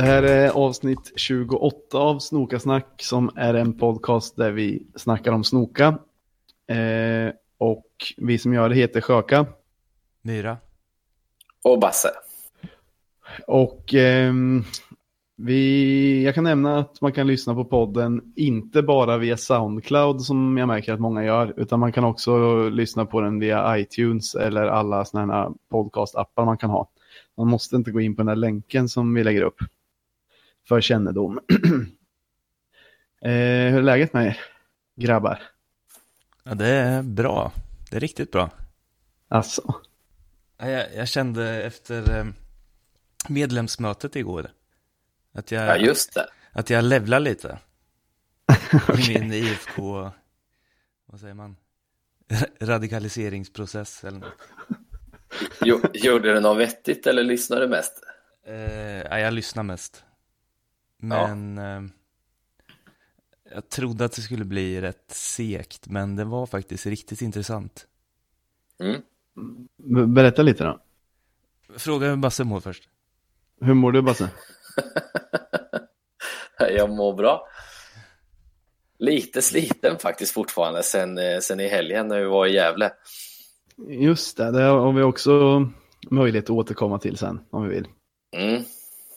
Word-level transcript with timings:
Det 0.00 0.06
här 0.06 0.22
är 0.22 0.50
avsnitt 0.50 1.12
28 1.16 1.98
av 1.98 2.18
Snokasnack 2.18 3.02
som 3.02 3.30
är 3.36 3.54
en 3.54 3.78
podcast 3.78 4.36
där 4.36 4.50
vi 4.50 4.86
snackar 4.96 5.32
om 5.32 5.44
snoka. 5.44 5.98
Eh, 6.66 7.32
och 7.58 7.86
vi 8.16 8.38
som 8.38 8.54
gör 8.54 8.68
det 8.68 8.74
heter 8.74 9.00
Sjöka. 9.00 9.46
Myra. 10.22 10.56
Och 11.64 11.80
Basse. 11.80 12.08
Och 13.46 13.94
ehm, 13.94 14.64
vi, 15.36 16.24
jag 16.24 16.34
kan 16.34 16.44
nämna 16.44 16.78
att 16.78 17.00
man 17.00 17.12
kan 17.12 17.26
lyssna 17.26 17.54
på 17.54 17.64
podden 17.64 18.32
inte 18.36 18.82
bara 18.82 19.18
via 19.18 19.36
Soundcloud 19.36 20.20
som 20.20 20.56
jag 20.56 20.68
märker 20.68 20.92
att 20.92 21.00
många 21.00 21.24
gör, 21.24 21.54
utan 21.56 21.80
man 21.80 21.92
kan 21.92 22.04
också 22.04 22.62
lyssna 22.68 23.06
på 23.06 23.20
den 23.20 23.40
via 23.40 23.78
iTunes 23.78 24.34
eller 24.34 24.62
alla 24.66 25.04
sådana 25.04 25.32
här 25.32 25.50
podcastappar 25.70 26.44
man 26.44 26.58
kan 26.58 26.70
ha. 26.70 26.88
Man 27.36 27.48
måste 27.48 27.76
inte 27.76 27.90
gå 27.90 28.00
in 28.00 28.16
på 28.16 28.22
den 28.22 28.28
här 28.28 28.36
länken 28.36 28.88
som 28.88 29.14
vi 29.14 29.24
lägger 29.24 29.42
upp 29.42 29.56
för 30.70 30.80
kännedom. 30.80 31.40
eh, 33.22 33.30
hur 33.70 33.78
är 33.78 33.82
läget 33.82 34.12
med 34.12 34.26
er, 34.26 34.40
grabbar? 34.96 35.42
Ja, 36.44 36.54
det 36.54 36.66
är 36.66 37.02
bra. 37.02 37.52
Det 37.90 37.96
är 37.96 38.00
riktigt 38.00 38.30
bra. 38.30 38.50
Alltså. 39.28 39.74
Jag, 40.58 40.94
jag 40.94 41.08
kände 41.08 41.62
efter 41.62 42.18
eh, 42.18 42.26
medlemsmötet 43.28 44.16
igår 44.16 44.50
att 45.32 45.50
jag, 45.50 45.66
Ja, 45.68 45.76
just 45.76 46.14
det. 46.14 46.26
att 46.52 46.70
jag 46.70 46.84
levlar 46.84 47.20
lite 47.20 47.58
i 48.98 49.18
min 49.18 49.32
IFK, 49.32 50.10
vad 51.06 51.20
säger 51.20 51.34
man, 51.34 51.56
radikaliseringsprocess 52.60 54.04
eller 54.04 54.18
något. 54.18 54.32
Jo, 55.60 55.80
gjorde 55.94 56.34
du 56.34 56.40
något 56.40 56.58
vettigt 56.58 57.06
eller 57.06 57.24
lyssnade 57.24 57.62
du 57.62 57.68
mest? 57.68 57.92
Eh, 58.46 59.00
ja, 59.00 59.18
jag 59.18 59.34
lyssnar 59.34 59.62
mest. 59.62 60.04
Men 61.00 61.58
eh, 61.58 61.82
jag 63.54 63.68
trodde 63.68 64.04
att 64.04 64.12
det 64.12 64.22
skulle 64.22 64.44
bli 64.44 64.80
rätt 64.80 65.10
segt, 65.10 65.86
men 65.86 66.16
det 66.16 66.24
var 66.24 66.46
faktiskt 66.46 66.86
riktigt 66.86 67.22
intressant. 67.22 67.86
Mm. 68.82 69.02
Berätta 70.14 70.42
lite 70.42 70.64
då. 70.64 70.80
Fråga 71.76 72.08
hur 72.08 72.16
Basse 72.16 72.44
mår 72.44 72.60
först. 72.60 72.88
Hur 73.60 73.74
mår 73.74 73.92
du 73.92 74.02
Basse? 74.02 74.30
Jag 76.58 76.90
mår 76.90 77.14
bra. 77.14 77.46
Lite 78.98 79.42
sliten 79.42 79.98
faktiskt 79.98 80.32
fortfarande 80.32 80.82
sen, 80.82 81.18
eh, 81.18 81.38
sen 81.38 81.60
i 81.60 81.68
helgen 81.68 82.08
när 82.08 82.18
vi 82.18 82.24
var 82.24 82.46
i 82.46 82.54
Gävle. 82.54 82.92
Just 83.88 84.36
det, 84.36 84.50
det 84.50 84.62
har 84.62 84.92
vi 84.92 85.02
också 85.02 85.66
möjlighet 86.10 86.44
att 86.44 86.50
återkomma 86.50 86.98
till 86.98 87.16
sen 87.16 87.40
om 87.50 87.62
vi 87.62 87.74
vill. 87.74 87.88
Mm. 88.36 88.62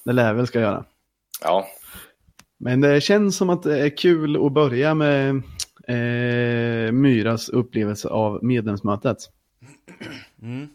Det 0.06 0.14
lär 0.14 0.34
väl 0.34 0.48
ska 0.48 0.60
göra. 0.60 0.86
Ja, 1.44 1.68
Men 2.58 2.82
det 2.82 3.02
känns 3.02 3.38
som 3.38 3.50
att 3.50 3.64
det 3.64 3.80
är 3.80 3.98
kul 3.98 4.46
att 4.46 4.52
börja 4.54 4.94
med 4.94 5.36
eh, 5.88 6.92
Myras 6.92 7.50
upplevelse 7.50 8.08
av 8.10 8.44
medlemsmötet. 8.44 9.18
Mm. 10.42 10.70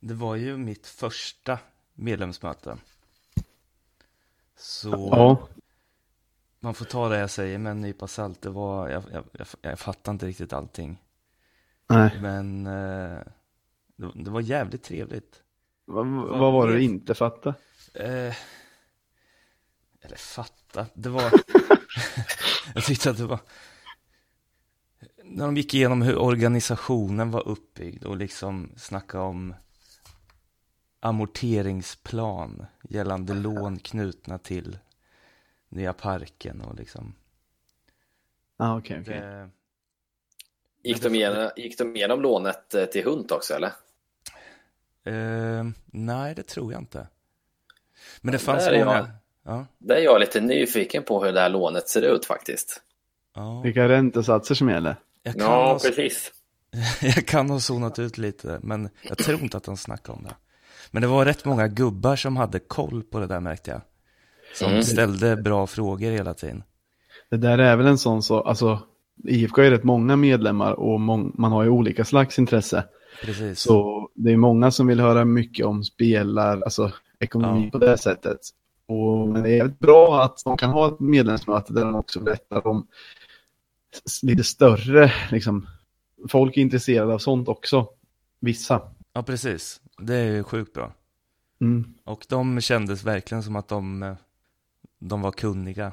Det 0.00 0.14
var 0.14 0.36
ju 0.36 0.56
mitt 0.56 0.86
första 0.86 1.58
medlemsmöte. 1.94 2.76
Så 4.56 5.08
Ja, 5.12 5.48
man 6.60 6.74
får 6.74 6.84
ta 6.84 7.08
det 7.08 7.18
jag 7.18 7.30
säger 7.30 7.58
med 7.58 7.70
en 7.70 7.80
nypa 7.80 8.06
salt. 8.06 8.42
Det 8.42 8.50
var, 8.50 8.88
jag, 8.88 9.02
jag, 9.12 9.24
jag, 9.32 9.46
jag 9.60 9.78
fattar 9.78 10.12
inte 10.12 10.26
riktigt 10.26 10.52
allting. 10.52 10.98
nej. 11.86 12.18
Men 12.20 12.66
eh, 12.66 13.18
det, 13.96 14.10
det 14.14 14.30
var 14.30 14.40
jävligt 14.40 14.82
trevligt. 14.82 15.42
Vad, 15.84 16.06
vad 16.06 16.52
var 16.52 16.66
det 16.68 16.72
du 16.74 16.82
inte 16.82 17.14
fattade? 17.14 17.54
Eh, 17.94 18.34
eller 20.04 20.16
fatta, 20.16 20.86
det 20.94 21.08
var... 21.08 21.32
jag 22.74 22.84
tyckte 22.84 23.10
att 23.10 23.16
det 23.18 23.26
var... 23.26 23.38
När 25.24 25.44
de 25.44 25.56
gick 25.56 25.74
igenom 25.74 26.02
hur 26.02 26.18
organisationen 26.18 27.30
var 27.30 27.48
uppbyggd 27.48 28.04
och 28.04 28.16
liksom 28.16 28.70
snacka 28.76 29.20
om 29.20 29.54
amorteringsplan 31.00 32.66
gällande 32.82 33.34
lån 33.34 33.78
knutna 33.78 34.38
till 34.38 34.78
nya 35.68 35.92
parken 35.92 36.60
och 36.60 36.74
liksom. 36.74 37.14
Ah, 38.56 38.78
okej, 38.78 39.00
okej. 39.00 39.20
Det, 39.20 39.50
gick 40.82 41.02
de 41.02 41.14
igenom, 41.14 41.50
gick 41.56 41.78
de 41.78 41.96
igenom 41.96 42.22
lånet 42.22 42.74
eh, 42.74 42.84
till 42.84 43.04
Hunt 43.04 43.30
också 43.30 43.54
eller? 43.54 43.72
eh, 45.04 45.64
nej, 45.86 46.34
det 46.34 46.42
tror 46.42 46.72
jag 46.72 46.80
inte. 46.82 47.08
Men 48.20 48.32
det 48.32 48.38
Ja, 48.38 48.38
fanns 48.38 48.70
många. 48.70 48.96
jag. 48.96 49.08
Ja, 49.44 49.66
Där 49.78 49.96
är 49.96 50.00
jag 50.00 50.20
lite 50.20 50.40
nyfiken 50.40 51.02
på 51.02 51.24
hur 51.24 51.32
det 51.32 51.40
här 51.40 51.48
lånet 51.48 51.88
ser 51.88 52.02
ut 52.02 52.24
faktiskt. 52.26 52.80
ja. 53.34 53.60
Vilka 53.64 53.88
räntesatser 53.88 54.54
som 54.54 54.68
gäller? 54.68 54.96
Jag 55.22 55.34
kan 55.34 55.46
ha 55.46 55.78
precis. 55.78 56.32
Jag 57.02 57.26
kan 57.26 57.50
ha 57.50 57.60
zonat 57.60 57.98
ut 57.98 58.18
lite, 58.18 58.58
men 58.62 58.88
jag 59.02 59.18
tror 59.18 59.40
inte 59.42 59.56
att 59.56 59.64
de 59.64 59.76
snackade 59.76 60.18
om 60.18 60.24
det. 60.24 60.34
Men 60.90 61.02
det 61.02 61.08
var 61.08 61.24
rätt 61.24 61.44
många 61.44 61.68
gubbar 61.68 62.16
som 62.16 62.36
hade 62.36 62.58
koll 62.58 63.02
på 63.02 63.18
det 63.18 63.26
där 63.26 63.40
märkte 63.40 63.70
jag. 63.70 63.80
Som 64.54 64.70
Mm. 64.70 64.82
ställde 64.82 65.36
bra 65.36 65.66
frågor 65.66 66.10
hela 66.10 66.34
tiden. 66.34 66.62
Det 67.30 67.36
där 67.36 67.58
är 67.58 67.76
väl 67.76 67.86
en 67.86 67.98
sån 67.98 68.22
så, 68.22 68.40
alltså 68.40 68.78
IFK 69.28 69.62
är 69.62 69.70
rätt 69.70 69.84
många 69.84 70.16
medlemmar 70.16 70.72
och 70.72 71.00
mång, 71.00 71.32
man 71.38 71.52
har 71.52 71.62
ju 71.62 71.68
olika 71.70 72.04
slags 72.04 72.38
intresse. 72.38 72.84
Precis. 73.22 73.60
Så 73.60 74.08
det 74.14 74.32
är 74.32 74.36
många 74.36 74.70
som 74.70 74.86
vill 74.86 75.00
höra 75.00 75.24
mycket 75.24 75.66
om 75.66 75.84
spelar, 75.84 76.60
alltså 76.62 76.92
ekonomi 77.20 77.64
Ja. 77.72 77.78
på 77.78 77.86
det 77.86 77.98
sättet. 77.98 78.38
Och, 78.86 79.28
men 79.28 79.42
det 79.42 79.50
är 79.50 79.56
jävligt 79.56 79.78
bra 79.78 80.22
att 80.22 80.42
de 80.44 80.56
kan 80.56 80.70
ha 80.70 80.88
ett 80.88 81.00
medlemsmöte 81.00 81.72
där 81.72 81.84
de 81.84 81.94
också 81.94 82.20
berättar 82.20 82.66
om 82.66 82.86
lite 84.22 84.44
större, 84.44 85.12
liksom, 85.30 85.66
folk 86.28 86.56
är 86.56 86.60
intresserade 86.60 87.14
av 87.14 87.18
sånt 87.18 87.48
också. 87.48 87.88
Vissa. 88.40 88.82
Ja, 89.12 89.22
precis. 89.22 89.80
Det 89.98 90.14
är 90.14 90.24
ju 90.32 90.42
sjukt 90.44 90.72
bra. 90.72 90.92
Mm. 91.60 91.94
Och 92.04 92.26
de 92.28 92.60
kändes 92.60 93.04
verkligen 93.04 93.42
som 93.42 93.56
att 93.56 93.68
de, 93.68 94.02
eh, 94.02 94.14
de 94.98 95.22
var 95.22 95.32
kunniga. 95.32 95.92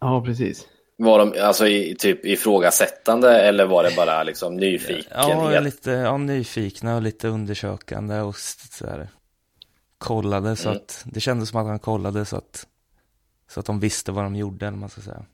Ja, 0.00 0.22
precis. 0.24 0.66
Var 0.96 1.18
de 1.18 1.34
alltså 1.42 1.66
i, 1.66 1.96
typ 1.98 2.24
ifrågasättande 2.24 3.40
eller 3.42 3.66
var 3.66 3.82
det 3.82 3.96
bara 3.96 4.22
liksom 4.22 4.56
nyfikenhet? 4.56 5.06
Ja, 5.10 5.60
lite 5.60 5.90
ja, 5.90 6.16
nyfikna 6.16 6.96
och 6.96 7.02
lite 7.02 7.28
undersökande 7.28 8.20
och 8.20 8.34
s- 8.34 8.68
så 8.78 8.86
här, 8.86 9.08
kollade 10.00 10.56
så 10.56 10.68
Mm. 10.68 10.82
att, 10.82 11.02
det 11.06 11.20
kändes 11.20 11.48
som 11.48 11.60
att 11.60 11.66
han 11.66 11.78
kollade 11.78 12.24
så 12.24 12.36
att, 12.36 12.66
så 13.48 13.60
att 13.60 13.66
de 13.66 13.80
visste 13.80 14.12
vad 14.12 14.24
de 14.24 14.36
gjorde, 14.36 14.66
eller 14.66 14.78
man 14.78 14.88
ska 14.88 15.00
säga. 15.00 15.24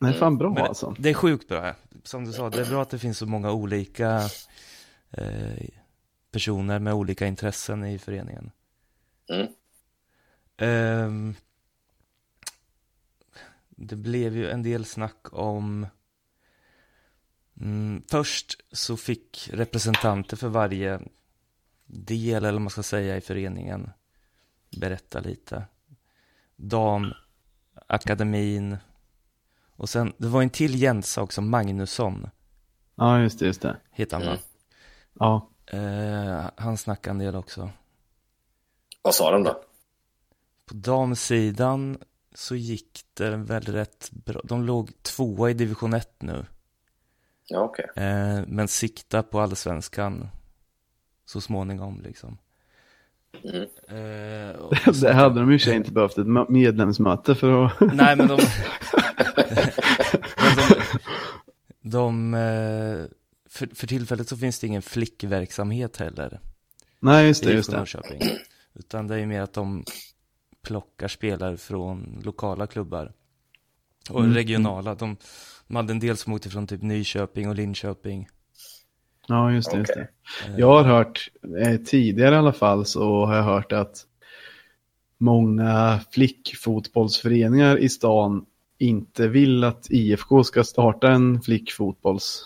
Är 0.00 0.12
fan 0.12 0.38
bra 0.38 0.48
Men 0.48 0.62
det- 0.62 0.68
alltså. 0.68 0.94
Det 0.98 1.10
är 1.10 1.14
sjukt 1.14 1.48
bra. 1.48 1.74
Som 2.04 2.24
du 2.24 2.32
sa, 2.32 2.50
det 2.50 2.60
är 2.60 2.70
bra 2.70 2.82
att 2.82 2.90
det 2.90 2.98
finns 2.98 3.18
så 3.18 3.26
många 3.26 3.50
olika 3.52 4.22
eh, 5.10 5.66
personer 6.30 6.78
med 6.78 6.94
olika 6.94 7.26
intressen 7.26 7.84
i 7.84 7.98
föreningen. 7.98 8.50
Mm. 9.28 9.46
Ehm, 10.56 11.34
det 13.70 13.96
blev 13.96 14.36
ju 14.36 14.50
en 14.50 14.62
del 14.62 14.84
snack 14.84 15.26
om 15.32 15.86
mm, 17.60 18.02
Först 18.10 18.60
så 18.72 18.96
fick 18.96 19.50
representanter 19.52 20.36
för 20.36 20.48
varje 20.48 21.00
del, 21.86 22.44
eller 22.44 22.52
vad 22.52 22.60
man 22.60 22.70
ska 22.70 22.82
säga, 22.82 23.16
i 23.16 23.20
föreningen 23.20 23.90
berätta 24.80 25.20
lite. 25.20 25.64
Damakademin 26.56 28.76
och 29.76 29.88
sen, 29.88 30.12
det 30.18 30.28
var 30.28 30.42
en 30.42 30.50
till 30.50 30.82
Jensa 30.82 31.22
också, 31.22 31.40
Magnusson 31.40 32.30
Ja, 32.94 33.20
just 33.20 33.38
det, 33.38 33.46
just 33.46 33.62
det. 33.62 33.76
han 34.12 34.22
va? 34.22 34.28
Mm. 34.28 34.38
Ja, 35.12 35.50
Eh, 35.66 36.50
han 36.56 36.76
snackade 36.76 37.10
en 37.10 37.18
del 37.18 37.36
också. 37.36 37.70
Vad 39.02 39.14
sa 39.14 39.30
de 39.30 39.42
då? 39.42 39.62
På 40.66 40.74
damsidan 40.74 41.98
så 42.34 42.56
gick 42.56 43.04
det 43.14 43.36
väl 43.36 43.62
rätt 43.62 44.10
bra. 44.10 44.40
De 44.44 44.64
låg 44.64 45.02
tvåa 45.02 45.50
i 45.50 45.54
division 45.54 45.94
1 45.94 46.22
nu. 46.22 46.46
Ja, 47.46 47.60
okej. 47.60 47.86
Eh, 47.96 48.40
men 48.46 48.68
sikta 48.68 49.22
på 49.22 49.40
allsvenskan 49.40 50.28
så 51.26 51.40
småningom 51.40 52.00
liksom. 52.00 52.38
Mm. 53.44 53.62
Eh, 53.88 54.56
och 54.56 54.76
så- 54.76 55.06
det 55.06 55.12
hade 55.12 55.40
de 55.40 55.52
ju 55.52 55.58
sig 55.58 55.76
inte 55.76 55.92
behövt 55.92 56.18
ett 56.18 56.26
medlemsmöte 56.48 57.34
för 57.34 57.64
att... 57.64 57.80
Nej, 57.80 58.16
men 58.16 58.28
de... 58.28 58.38
men 60.36 60.56
de, 60.56 60.74
de 61.82 62.34
eh, 62.34 63.04
för, 63.48 63.74
för 63.74 63.86
tillfället 63.86 64.28
så 64.28 64.36
finns 64.36 64.58
det 64.58 64.66
ingen 64.66 64.82
flickverksamhet 64.82 65.96
heller. 65.96 66.40
Nej, 67.00 67.26
just 67.26 67.44
det, 67.44 67.50
i 67.52 67.54
just 67.54 67.70
det. 67.70 67.76
Norrköping. 67.76 68.20
Utan 68.74 69.06
det 69.06 69.14
är 69.14 69.18
ju 69.18 69.26
mer 69.26 69.40
att 69.40 69.52
de 69.52 69.84
plockar 70.62 71.08
spelare 71.08 71.56
från 71.56 72.20
lokala 72.24 72.66
klubbar. 72.66 73.12
Och 74.10 74.20
Mm. 74.20 74.34
regionala. 74.34 74.94
De, 74.94 75.16
de 75.66 75.76
hade 75.76 75.92
en 75.92 76.00
del 76.00 76.16
som 76.16 76.32
åkte 76.32 76.50
från 76.50 76.66
typ 76.66 76.82
Nyköping 76.82 77.48
och 77.48 77.54
Linköping. 77.54 78.28
Ja, 79.26 79.52
just 79.52 79.70
det, 79.70 79.78
just 79.78 79.94
det. 79.94 80.00
Eh, 80.46 80.54
Jag 80.58 80.66
har 80.76 80.84
hört, 80.84 81.28
eh, 81.60 81.76
tidigare 81.76 82.34
i 82.34 82.38
alla 82.38 82.52
fall, 82.52 82.84
så 82.86 83.24
har 83.26 83.36
jag 83.36 83.42
hört 83.42 83.72
att 83.72 84.06
många 85.18 86.00
flickfotbollsföreningar 86.10 87.78
i 87.78 87.88
stan 87.88 88.46
inte 88.78 89.28
vill 89.28 89.64
att 89.64 89.90
IFK 89.90 90.44
ska 90.44 90.64
starta 90.64 91.10
en 91.10 91.40
flickfotbolls... 91.42 92.42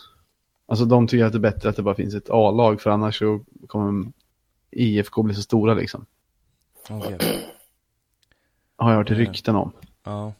Alltså 0.67 0.85
de 0.85 1.07
tycker 1.07 1.25
att 1.25 1.33
det 1.33 1.39
är 1.39 1.41
bättre 1.41 1.69
att 1.69 1.77
det 1.77 1.83
bara 1.83 1.95
finns 1.95 2.15
ett 2.15 2.31
A-lag 2.31 2.81
för 2.81 2.91
annars 2.91 3.19
så 3.19 3.41
kommer 3.67 4.13
IFK 4.71 5.23
bli 5.23 5.35
så 5.35 5.43
stora 5.43 5.75
liksom. 5.75 6.07
Okej. 6.91 7.19
Har 8.77 8.91
jag 8.91 8.97
hört 8.99 9.11
Mm. 9.11 9.19
rykten 9.27 9.57
om. 9.57 9.73
Ja. 10.05 10.33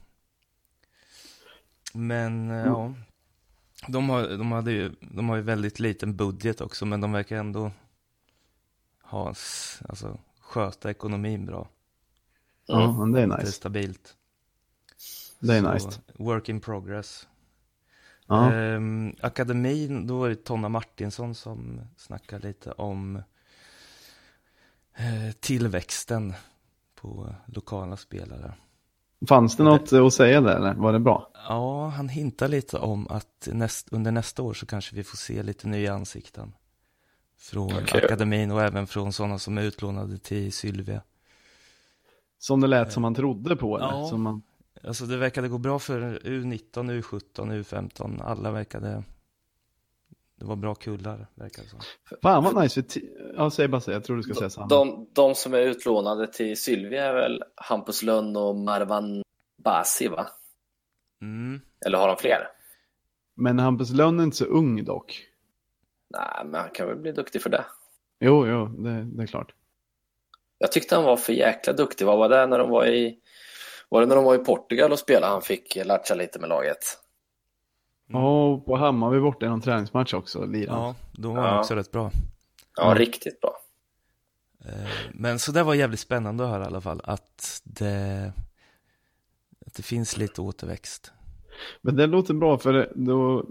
Men, 1.95 2.51
eh, 2.51 2.57
ja. 2.67 2.95
De 3.89 4.09
har, 4.09 4.29
de, 4.29 4.53
hade 4.53 4.73
ju, 4.73 4.93
de 5.01 5.29
har 5.29 5.37
ju 5.37 5.43
väldigt 5.43 5.79
liten 5.81 6.17
budget 6.17 6.61
också, 6.61 6.87
men 6.87 7.01
de 7.01 7.13
verkar 7.13 7.37
ändå 7.37 7.73
ha, 9.03 9.27
alltså, 9.89 10.19
sköta 10.41 10.91
ekonomin 10.91 11.47
bra. 11.47 11.69
Ja, 12.67 12.93
men 12.93 13.13
det 13.13 13.23
är 13.23 13.27
Det 13.27 13.35
är 13.35 13.39
nice. 13.39 13.53
stabilt. 13.53 14.17
Det 15.41 15.57
är 15.57 15.63
Så, 15.63 15.73
nice. 15.73 16.01
Work 16.15 16.49
in 16.49 16.61
progress. 16.61 17.29
Ja. 18.27 18.53
Ehm, 18.53 19.17
akademin, 19.21 20.07
då 20.07 20.19
var 20.19 20.29
det 20.29 20.45
Tonna 20.45 20.69
Martinsson 20.69 21.35
som 21.35 21.81
snackade 21.97 22.49
lite 22.49 22.73
om 22.73 23.17
eh, 24.97 25.33
tillväxten 25.41 26.35
på 26.95 27.35
lokala 27.47 27.97
spelare. 27.97 28.55
Fanns 29.29 29.57
det 29.57 29.63
något 29.63 29.93
att 29.93 30.15
säga 30.15 30.41
där 30.41 30.57
eller? 30.57 30.75
Var 30.75 30.93
det 30.93 30.99
bra? 30.99 31.31
Ja, 31.49 31.89
han 31.89 32.09
hintar 32.09 32.49
lite 32.49 32.79
om 32.79 33.09
att 33.09 33.49
näst, 33.53 33.89
under 33.93 34.13
nästa 34.13 34.43
år 34.43 34.55
så 34.55 34.67
kanske 34.67 34.97
vi 34.97 35.05
får 35.05 35.17
se 35.17 35.43
lite 35.43 35.69
nya 35.69 35.95
ansikten. 35.95 36.53
Från 37.39 37.73
Okej. 37.73 38.05
akademin 38.05 38.51
och 38.51 38.63
även 38.63 38.87
från 38.87 39.13
sådana 39.13 39.39
som 39.39 39.59
är 39.59 39.63
utlånade 39.63 40.19
till 40.19 40.53
Sylvia. 40.53 41.03
Som 42.39 42.61
det 42.61 42.67
lät 42.67 42.93
som 42.93 43.03
man 43.03 43.15
trodde 43.15 43.57
på 43.57 43.77
eller? 43.77 43.87
Ja. 43.87 44.09
Som 44.09 44.23
man... 44.23 44.43
Alltså 44.85 45.07
det 45.07 45.17
verkade 45.17 45.49
gå 45.49 45.59
bra 45.59 45.79
för 45.79 46.19
U19, 46.25 47.03
U17, 47.03 47.63
U15. 47.63 48.23
Alla 48.25 48.51
verkade... 48.51 49.05
Det 50.41 50.47
var 50.47 50.57
bra 50.57 50.75
kullar, 50.75 51.27
verkade 51.35 51.67
det 51.67 51.71
som. 51.71 51.81
Fan 52.23 52.45
vad 52.45 52.63
nice. 52.63 52.83
Ja, 53.37 53.51
säg 53.51 53.69
bara 53.69 53.81
säg. 53.81 53.95
Jag 53.95 54.05
tror 54.05 54.17
du 54.17 54.23
ska 54.23 54.35
säga 54.35 54.51
samma. 54.51 54.67
De, 54.67 55.09
de 55.13 55.35
som 55.35 55.55
är 55.55 55.59
utlånade 55.59 56.27
till 56.27 56.61
Sylvia 56.61 57.05
är 57.05 57.15
väl 57.15 57.43
Hampus 57.57 58.03
Lönn 58.03 58.37
och 58.37 58.57
Marwan 58.57 59.23
Basi, 59.65 60.09
va? 60.09 60.27
Mm. 61.23 61.61
Eller 61.87 61.99
har 61.99 62.09
de 62.09 62.17
fler? 62.17 62.49
Men 63.37 63.59
Hampus 63.59 63.91
Lönn 63.91 64.21
är 64.21 64.25
inte 64.25 64.37
så 64.37 64.45
ung 64.45 64.85
dock. 64.85 65.27
Nej, 66.11 66.45
men 66.45 66.61
han 66.61 66.71
kan 66.71 66.87
väl 66.89 66.97
bli 66.97 67.13
duktig 67.13 67.43
för 67.43 67.51
det. 67.51 67.65
Jo, 68.21 68.47
jo, 68.47 68.67
det, 68.67 69.05
det 69.05 69.23
är 69.23 69.27
klart. 69.27 69.55
Jag 70.59 70.73
tyckte 70.73 70.95
han 70.95 71.05
var 71.05 71.17
för 71.17 71.33
jäkla 71.33 71.73
duktig. 71.73 72.07
Vad 72.07 72.19
var 72.19 72.29
det 72.29 72.47
när 72.47 72.59
de 72.59 72.71
var 72.71 72.87
i... 72.87 73.19
Var 73.89 74.01
det 74.01 74.07
när 74.07 74.17
de 74.17 74.25
var 74.25 74.35
i 74.35 74.39
Portugal 74.39 74.93
och 74.93 74.99
spelade 74.99 75.33
han 75.33 75.43
fick 75.43 75.79
latcha 75.85 76.15
lite 76.15 76.39
med 76.39 76.49
laget? 76.49 76.79
Mm. 78.11 78.23
Ja, 78.23 78.59
på 78.67 78.77
Hammarby 78.77 79.21
borta 79.21 79.47
i 79.47 79.49
någon 79.49 79.61
träningsmatch 79.61 80.15
också, 80.15 80.45
lirade 80.47 80.79
han. 80.81 80.87
Ja, 80.87 80.95
då 81.13 81.29
var 81.33 81.41
han 81.43 81.55
Ja. 81.55 81.59
också 81.61 81.75
rätt 81.75 81.91
bra. 81.91 82.11
Ja, 82.77 82.85
Mm. 82.87 82.99
riktigt 82.99 83.41
bra. 83.41 83.57
Eh, 84.65 84.89
Men 85.13 85.39
så 85.39 85.53
det 85.53 85.63
var 85.63 85.75
jävligt 85.75 86.01
spännande 86.01 86.45
att 86.45 86.51
höra 86.51 86.63
i 86.65 86.67
alla 86.67 86.81
fall. 86.81 87.01
Att 87.05 87.61
det, 87.65 88.33
att 89.67 89.75
det 89.75 89.83
finns 89.83 90.17
lite 90.17 90.41
återväxt. 90.41 91.13
Men 91.83 91.97
det 91.97 92.07
låter 92.07 92.35
bra 92.35 92.59
för 92.59 92.93
då, 92.97 93.47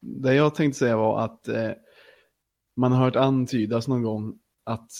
det 0.00 0.34
jag 0.34 0.54
tänkte 0.54 0.78
säga 0.78 0.96
var 0.96 1.24
att 1.24 1.48
eh, 1.48 1.70
man 2.76 2.92
har 2.92 3.04
hört 3.04 3.16
antydas 3.16 3.88
någon 3.88 4.02
gång 4.02 4.38
att 4.64 4.90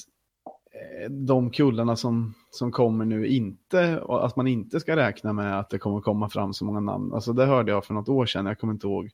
de 1.10 1.50
kullarna 1.50 1.96
som, 1.96 2.34
som 2.50 2.72
kommer 2.72 3.04
nu 3.04 3.26
inte, 3.26 4.02
att 4.08 4.36
man 4.36 4.46
inte 4.46 4.80
ska 4.80 4.96
räkna 4.96 5.32
med 5.32 5.58
att 5.58 5.70
det 5.70 5.78
kommer 5.78 6.00
komma 6.00 6.28
fram 6.28 6.54
så 6.54 6.64
många 6.64 6.80
namn. 6.80 7.14
Alltså 7.14 7.32
det 7.32 7.46
hörde 7.46 7.72
jag 7.72 7.84
för 7.84 7.94
något 7.94 8.08
år 8.08 8.26
sedan, 8.26 8.46
jag 8.46 8.58
kommer 8.58 8.72
inte 8.72 8.86
ihåg 8.86 9.10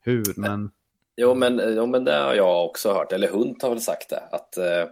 hur, 0.00 0.24
men 0.36 0.70
Jo 1.16 1.34
men, 1.34 1.76
jo, 1.76 1.86
men 1.86 2.04
det 2.04 2.16
har 2.16 2.34
jag 2.34 2.64
också 2.64 2.92
hört. 2.92 3.12
Eller 3.12 3.28
Hunt 3.28 3.62
har 3.62 3.70
väl 3.70 3.80
sagt 3.80 4.10
det. 4.10 4.22
Att, 4.30 4.56
eh, 4.56 4.86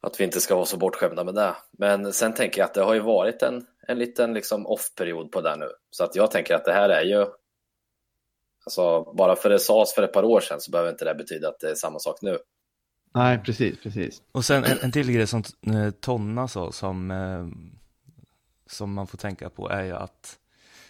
att 0.00 0.20
vi 0.20 0.24
inte 0.24 0.40
ska 0.40 0.54
vara 0.54 0.64
så 0.64 0.76
bortskämda 0.76 1.24
med 1.24 1.34
det. 1.34 1.54
Men 1.78 2.12
sen 2.12 2.34
tänker 2.34 2.60
jag 2.60 2.66
att 2.66 2.74
det 2.74 2.82
har 2.82 2.94
ju 2.94 3.00
varit 3.00 3.42
en, 3.42 3.66
en 3.88 3.98
liten 3.98 4.34
liksom 4.34 4.66
off-period 4.66 5.32
på 5.32 5.40
det 5.40 5.56
nu. 5.56 5.68
Så 5.90 6.04
att 6.04 6.16
jag 6.16 6.30
tänker 6.30 6.54
att 6.54 6.64
det 6.64 6.72
här 6.72 6.88
är 6.88 7.02
ju... 7.02 7.26
Alltså, 8.64 9.12
bara 9.14 9.36
för 9.36 9.50
det 9.50 9.58
sades 9.58 9.94
för 9.94 10.02
ett 10.02 10.12
par 10.12 10.24
år 10.24 10.40
sedan 10.40 10.60
så 10.60 10.70
behöver 10.70 10.90
inte 10.90 11.04
det 11.04 11.14
betyda 11.14 11.48
att 11.48 11.60
det 11.60 11.70
är 11.70 11.74
samma 11.74 11.98
sak 11.98 12.22
nu. 12.22 12.38
Nej 13.14 13.38
precis, 13.38 13.80
precis. 13.82 14.22
Och 14.32 14.44
sen 14.44 14.64
en, 14.64 14.78
en 14.82 14.92
till 14.92 15.12
grej 15.12 15.26
som 15.26 15.42
eh, 15.66 15.90
Tonna 15.90 16.48
sa 16.48 16.72
som, 16.72 17.10
eh, 17.10 17.46
som 18.66 18.92
man 18.92 19.06
får 19.06 19.18
tänka 19.18 19.50
på 19.50 19.68
är 19.70 19.82
ju 19.84 19.92
att 19.92 20.38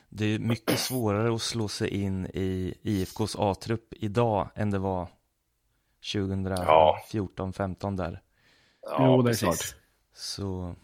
det 0.08 0.24
är 0.24 0.38
mycket 0.38 0.78
svårare 0.78 1.34
att 1.34 1.42
slå 1.42 1.68
sig 1.68 1.88
in 1.88 2.26
i 2.26 2.74
IFKs 2.82 3.36
A-trupp 3.38 3.94
idag 3.96 4.48
än 4.54 4.70
det 4.70 4.78
var 4.78 5.08
2014, 6.12 7.52
15 7.52 7.96
där. 7.96 8.22
Ja, 8.82 8.96
Jo, 9.06 9.22
det 9.22 9.30
är 9.30 9.34
klart. 9.34 9.76
Så 10.14 10.74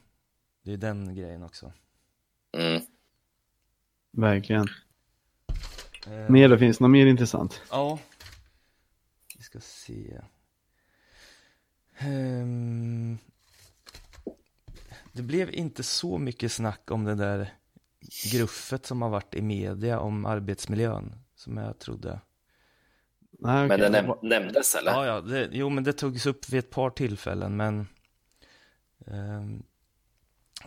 det 0.62 0.72
är 0.72 0.76
den 0.76 1.14
grejen 1.14 1.42
också. 1.42 1.72
Mm. 2.52 2.82
Verkligen. 4.12 4.68
Eh, 6.06 6.30
Mer 6.30 6.48
då, 6.48 6.58
finns 6.58 6.78
det 6.78 6.84
något 6.84 6.90
mer 6.90 7.06
intressant? 7.06 7.62
Ja. 7.70 7.98
Vi 9.36 9.42
ska 9.42 9.60
se. 9.60 10.20
Ehm, 11.98 13.18
det 15.12 15.22
blev 15.22 15.50
inte 15.54 15.82
så 15.82 16.18
mycket 16.18 16.52
snack 16.52 16.90
om 16.90 17.04
det 17.04 17.14
där 17.14 17.54
gruffet 18.32 18.86
som 18.86 19.02
har 19.02 19.08
varit 19.08 19.34
i 19.34 19.42
media 19.42 20.00
om 20.00 20.26
arbetsmiljön 20.26 21.14
som 21.34 21.56
jag 21.56 21.78
trodde. 21.78 22.20
Nej, 23.40 23.68
Men 23.68 23.80
okej. 23.80 23.90
det 23.90 24.00
näm- 24.02 24.18
nämndes 24.22 24.74
eller? 24.74 24.92
Ja, 24.92 25.06
ja, 25.06 25.20
det, 25.20 25.48
jo 25.52 25.68
men 25.70 25.84
det 25.84 25.92
togs 25.92 26.26
upp 26.26 26.48
vid 26.48 26.58
ett 26.58 26.70
par 26.70 26.90
tillfällen 26.90 27.56
men 27.56 27.86
ehm, 29.06 29.62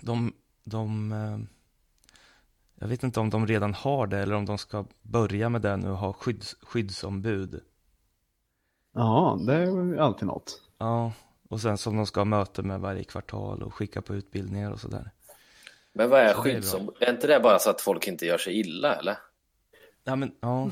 de, 0.01 0.33
de 0.63 1.11
ehm, 1.11 1.47
jag 2.75 2.87
vet 2.87 3.03
inte 3.03 3.19
om 3.19 3.29
de 3.29 3.47
redan 3.47 3.73
har 3.73 4.07
det 4.07 4.19
eller 4.19 4.35
om 4.35 4.45
de 4.45 4.57
ska 4.57 4.85
börja 5.01 5.49
med 5.49 5.61
det 5.61 5.77
nu 5.77 5.89
och 5.89 5.97
ha 5.97 6.13
skydds, 6.13 6.55
skyddsombud. 6.61 7.61
Ja, 8.93 9.39
det 9.47 9.53
är 9.53 9.65
ju 9.65 9.99
alltid 9.99 10.27
något. 10.27 10.61
Ja, 10.81 11.13
och 11.49 11.61
sen 11.61 11.77
som 11.77 11.95
de 11.95 12.05
ska 12.05 12.19
ha 12.19 12.25
möte 12.25 12.61
med 12.63 12.79
varje 12.79 13.03
kvartal 13.03 13.63
och 13.63 13.73
skicka 13.73 14.01
på 14.01 14.15
utbildningar 14.15 14.71
och 14.71 14.79
sådär. 14.79 15.11
Men 15.93 16.09
vad 16.09 16.19
är 16.19 16.33
Så 16.33 16.43
det 16.43 16.49
är 16.49 16.53
skyddsombud? 16.53 16.95
Är, 16.99 17.09
inte 17.09 17.27
det 17.27 17.39
bara 17.39 17.59
så 17.59 17.69
att 17.69 17.81
folk 17.81 18.07
inte 18.07 18.25
gör 18.25 18.37
sig 18.37 18.59
illa 18.59 18.95
eller? 18.95 19.17
Ja, 20.03 20.15
men 20.15 20.31
ja, 20.39 20.69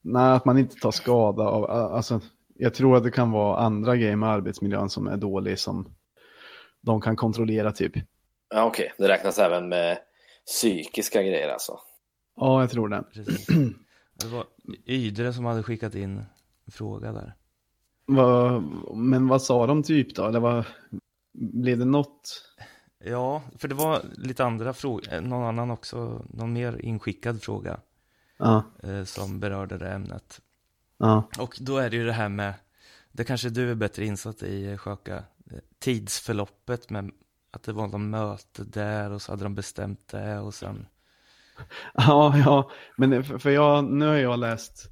Nej, 0.00 0.32
att 0.32 0.44
man 0.44 0.58
inte 0.58 0.76
tar 0.76 0.90
skada 0.90 1.42
av, 1.42 1.70
alltså, 1.70 2.20
jag 2.54 2.74
tror 2.74 2.96
att 2.96 3.04
det 3.04 3.10
kan 3.10 3.30
vara 3.30 3.58
andra 3.58 3.96
grejer 3.96 4.16
med 4.16 4.28
arbetsmiljön 4.28 4.90
som 4.90 5.06
är 5.06 5.16
dålig 5.16 5.58
som 5.58 5.94
de 6.80 7.00
kan 7.00 7.16
kontrollera 7.16 7.72
typ. 7.72 7.92
Ja 8.54 8.64
okej, 8.64 8.92
det 8.98 9.08
räknas 9.08 9.38
även 9.38 9.68
med 9.68 9.98
psykiska 10.46 11.22
grejer 11.22 11.48
alltså. 11.48 11.78
Ja, 12.36 12.60
jag 12.60 12.70
tror 12.70 12.88
det. 12.88 13.04
precis. 13.12 13.46
Det 14.20 14.26
var 14.26 14.44
Ydre 14.86 15.32
som 15.32 15.44
hade 15.44 15.62
skickat 15.62 15.94
in 15.94 16.24
en 16.66 16.72
fråga 16.72 17.12
där. 17.12 17.34
Vad- 18.06 18.62
men 18.96 19.28
vad 19.28 19.42
sa 19.42 19.66
de 19.66 19.82
typ 19.82 20.14
då? 20.14 20.26
Eller 20.26 20.40
vad, 20.40 20.64
blev 21.32 21.78
det 21.78 21.84
något? 21.84 22.42
Ja, 23.04 23.42
för 23.58 23.68
det 23.68 23.74
var 23.74 24.02
lite 24.16 24.44
andra 24.44 24.72
frågor, 24.72 25.20
någon 25.20 25.44
annan 25.44 25.70
också, 25.70 26.24
någon 26.30 26.52
mer 26.52 26.78
inskickad 26.84 27.42
fråga 27.42 27.80
Ja, 28.38 28.64
eh, 28.82 29.04
som 29.04 29.40
berörde 29.40 29.78
det 29.78 29.88
ämnet. 29.90 30.40
ja. 30.98 31.28
Och 31.38 31.56
då 31.60 31.78
är 31.78 31.90
det 31.90 31.96
ju 31.96 32.06
det 32.06 32.12
här 32.12 32.28
med, 32.28 32.54
det 33.12 33.24
kanske 33.24 33.48
du 33.48 33.70
är 33.70 33.74
bättre 33.74 34.04
insatt 34.04 34.42
i, 34.42 34.66
eh, 34.70 34.76
Sjöka, 34.76 35.16
eh, 35.16 35.58
tidsförloppet 35.78 36.90
med 36.90 37.10
att 37.50 37.62
det 37.62 37.72
var 37.72 37.86
någon 37.86 38.10
möte 38.10 38.64
där 38.64 39.10
och 39.10 39.22
så 39.22 39.32
hade 39.32 39.42
de 39.44 39.54
bestämt 39.54 40.08
det 40.08 40.38
och 40.38 40.54
sen, 40.54 40.86
Ja, 41.94 42.38
ja, 42.38 42.70
men 42.96 43.24
för, 43.24 43.50
jag, 43.50 43.84
nu 43.84 44.06
har 44.06 44.14
jag 44.14 44.38
läst, 44.38 44.90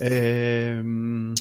ehm, 0.00 1.34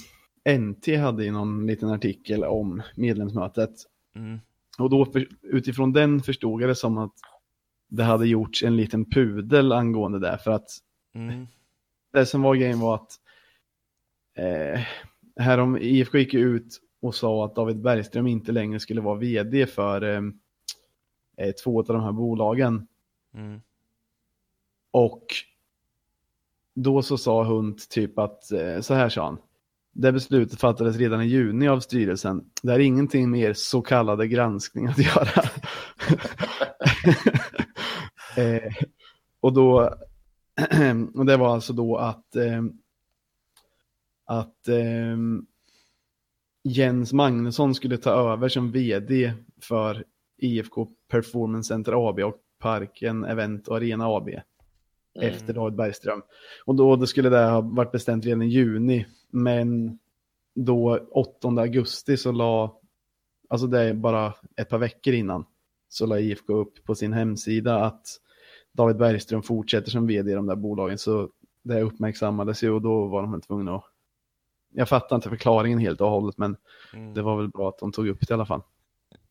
NT 0.49 0.87
hade 0.87 1.23
ju 1.25 1.31
någon 1.31 1.67
liten 1.67 1.89
artikel 1.89 2.43
om 2.43 2.81
medlemsmötet. 2.95 3.71
mm, 4.15 4.39
Och 4.79 4.89
då 4.89 5.05
för, 5.05 5.27
utifrån 5.41 5.93
den 5.93 6.21
förstod 6.21 6.61
jag 6.61 6.69
det 6.69 6.75
som 6.75 6.97
att 6.97 7.13
det 7.87 8.03
hade 8.03 8.27
gjorts 8.27 8.63
en 8.63 8.77
liten 8.77 9.05
pudel 9.09 9.71
angående 9.71 10.19
det. 10.19 10.37
För 10.43 10.51
att 10.51 10.69
mm, 11.15 11.47
det 12.13 12.25
som 12.25 12.41
var 12.41 12.55
grejen 12.55 12.79
var 12.79 12.95
att 12.95 13.11
eh, 14.37 14.81
här 15.39 15.57
om 15.57 15.77
IFK 15.77 16.17
gick 16.17 16.33
ut 16.33 16.81
och 17.01 17.15
sa 17.15 17.45
att 17.45 17.55
David 17.55 17.81
Bergström 17.81 18.27
inte 18.27 18.51
längre 18.51 18.79
skulle 18.79 19.01
vara 19.01 19.19
vd 19.19 19.65
för 19.65 20.01
eh, 20.01 20.21
eh, 21.37 21.51
två 21.51 21.79
av 21.79 21.85
de 21.85 22.01
här 22.03 22.11
bolagen. 22.11 22.87
mm, 23.33 23.61
Och 24.91 25.25
då 26.75 27.01
så 27.01 27.17
sa 27.17 27.43
Hunt 27.43 27.89
typ 27.89 28.19
att, 28.19 28.51
eh, 28.51 28.79
så 28.81 28.93
här 28.93 29.09
sa 29.09 29.25
han. 29.25 29.37
Det 29.97 30.11
beslutet 30.11 30.59
fattades 30.59 30.97
redan 30.97 31.21
i 31.21 31.25
juni 31.25 31.67
av 31.67 31.79
styrelsen. 31.79 32.49
Det 32.61 32.73
är 32.73 32.79
ingenting 32.79 33.31
mer 33.31 33.53
så 33.53 33.81
kallade 33.81 34.27
granskning 34.27 34.87
att 34.87 34.97
göra. 34.97 35.43
eh, 38.43 38.73
och 39.39 39.53
då, 39.53 39.79
och 41.15 41.25
det 41.25 41.37
var 41.37 41.53
alltså 41.53 41.73
då 41.73 41.97
att, 41.97 42.35
eh, 42.35 42.63
att 44.25 44.67
eh, 44.67 45.17
Jens 46.63 47.13
Magnusson 47.13 47.75
skulle 47.75 47.97
ta 47.97 48.09
över 48.33 48.49
som 48.49 48.71
vd 48.71 49.33
för 49.61 50.03
IFK 50.37 50.87
Performance 51.07 51.67
Center 51.67 52.09
AB 52.09 52.19
och 52.19 52.37
Parken 52.59 53.25
Event 53.25 53.67
och 53.67 53.77
Arena 53.77 54.05
AB 54.05 54.29
Mm. 55.15 55.33
efter 55.33 55.53
David 55.53 55.75
Bergström. 55.75 56.21
Och 56.65 56.75
då 56.75 56.95
det 56.95 57.07
skulle 57.07 57.29
det 57.29 57.45
ha 57.45 57.61
varit 57.61 57.91
bestämt 57.91 58.25
redan 58.25 58.41
i 58.41 58.47
juni, 58.47 59.05
men 59.31 59.99
då 60.55 61.07
8 61.11 61.47
augusti 61.47 62.17
så 62.17 62.31
la, 62.31 62.79
alltså 63.49 63.67
det 63.67 63.79
är 63.81 63.93
bara 63.93 64.33
ett 64.55 64.69
par 64.69 64.77
veckor 64.77 65.13
innan, 65.13 65.45
så 65.89 66.05
la 66.05 66.19
IFK 66.19 66.53
upp 66.53 66.83
på 66.83 66.95
sin 66.95 67.13
hemsida 67.13 67.79
att 67.83 68.07
David 68.71 68.97
Bergström 68.97 69.43
fortsätter 69.43 69.91
som 69.91 70.07
vd 70.07 70.31
i 70.31 70.35
de 70.35 70.45
där 70.45 70.55
bolagen, 70.55 70.97
så 70.97 71.29
det 71.63 71.81
uppmärksammades 71.81 72.63
ju 72.63 72.69
och 72.71 72.81
då 72.81 73.07
var 73.07 73.21
de 73.21 73.41
tvungna 73.41 73.75
att 73.75 73.83
jag 74.73 74.89
fattar 74.89 75.15
inte 75.15 75.29
förklaringen 75.29 75.79
helt 75.79 76.01
och 76.01 76.09
hållet, 76.09 76.37
men 76.37 76.57
Mm. 76.93 77.13
det 77.13 77.21
var 77.21 77.37
väl 77.37 77.49
bra 77.49 77.69
att 77.69 77.77
de 77.79 77.91
tog 77.91 78.07
upp 78.07 78.27
det 78.27 78.31
i 78.31 78.33
alla 78.33 78.45
fall. 78.45 78.61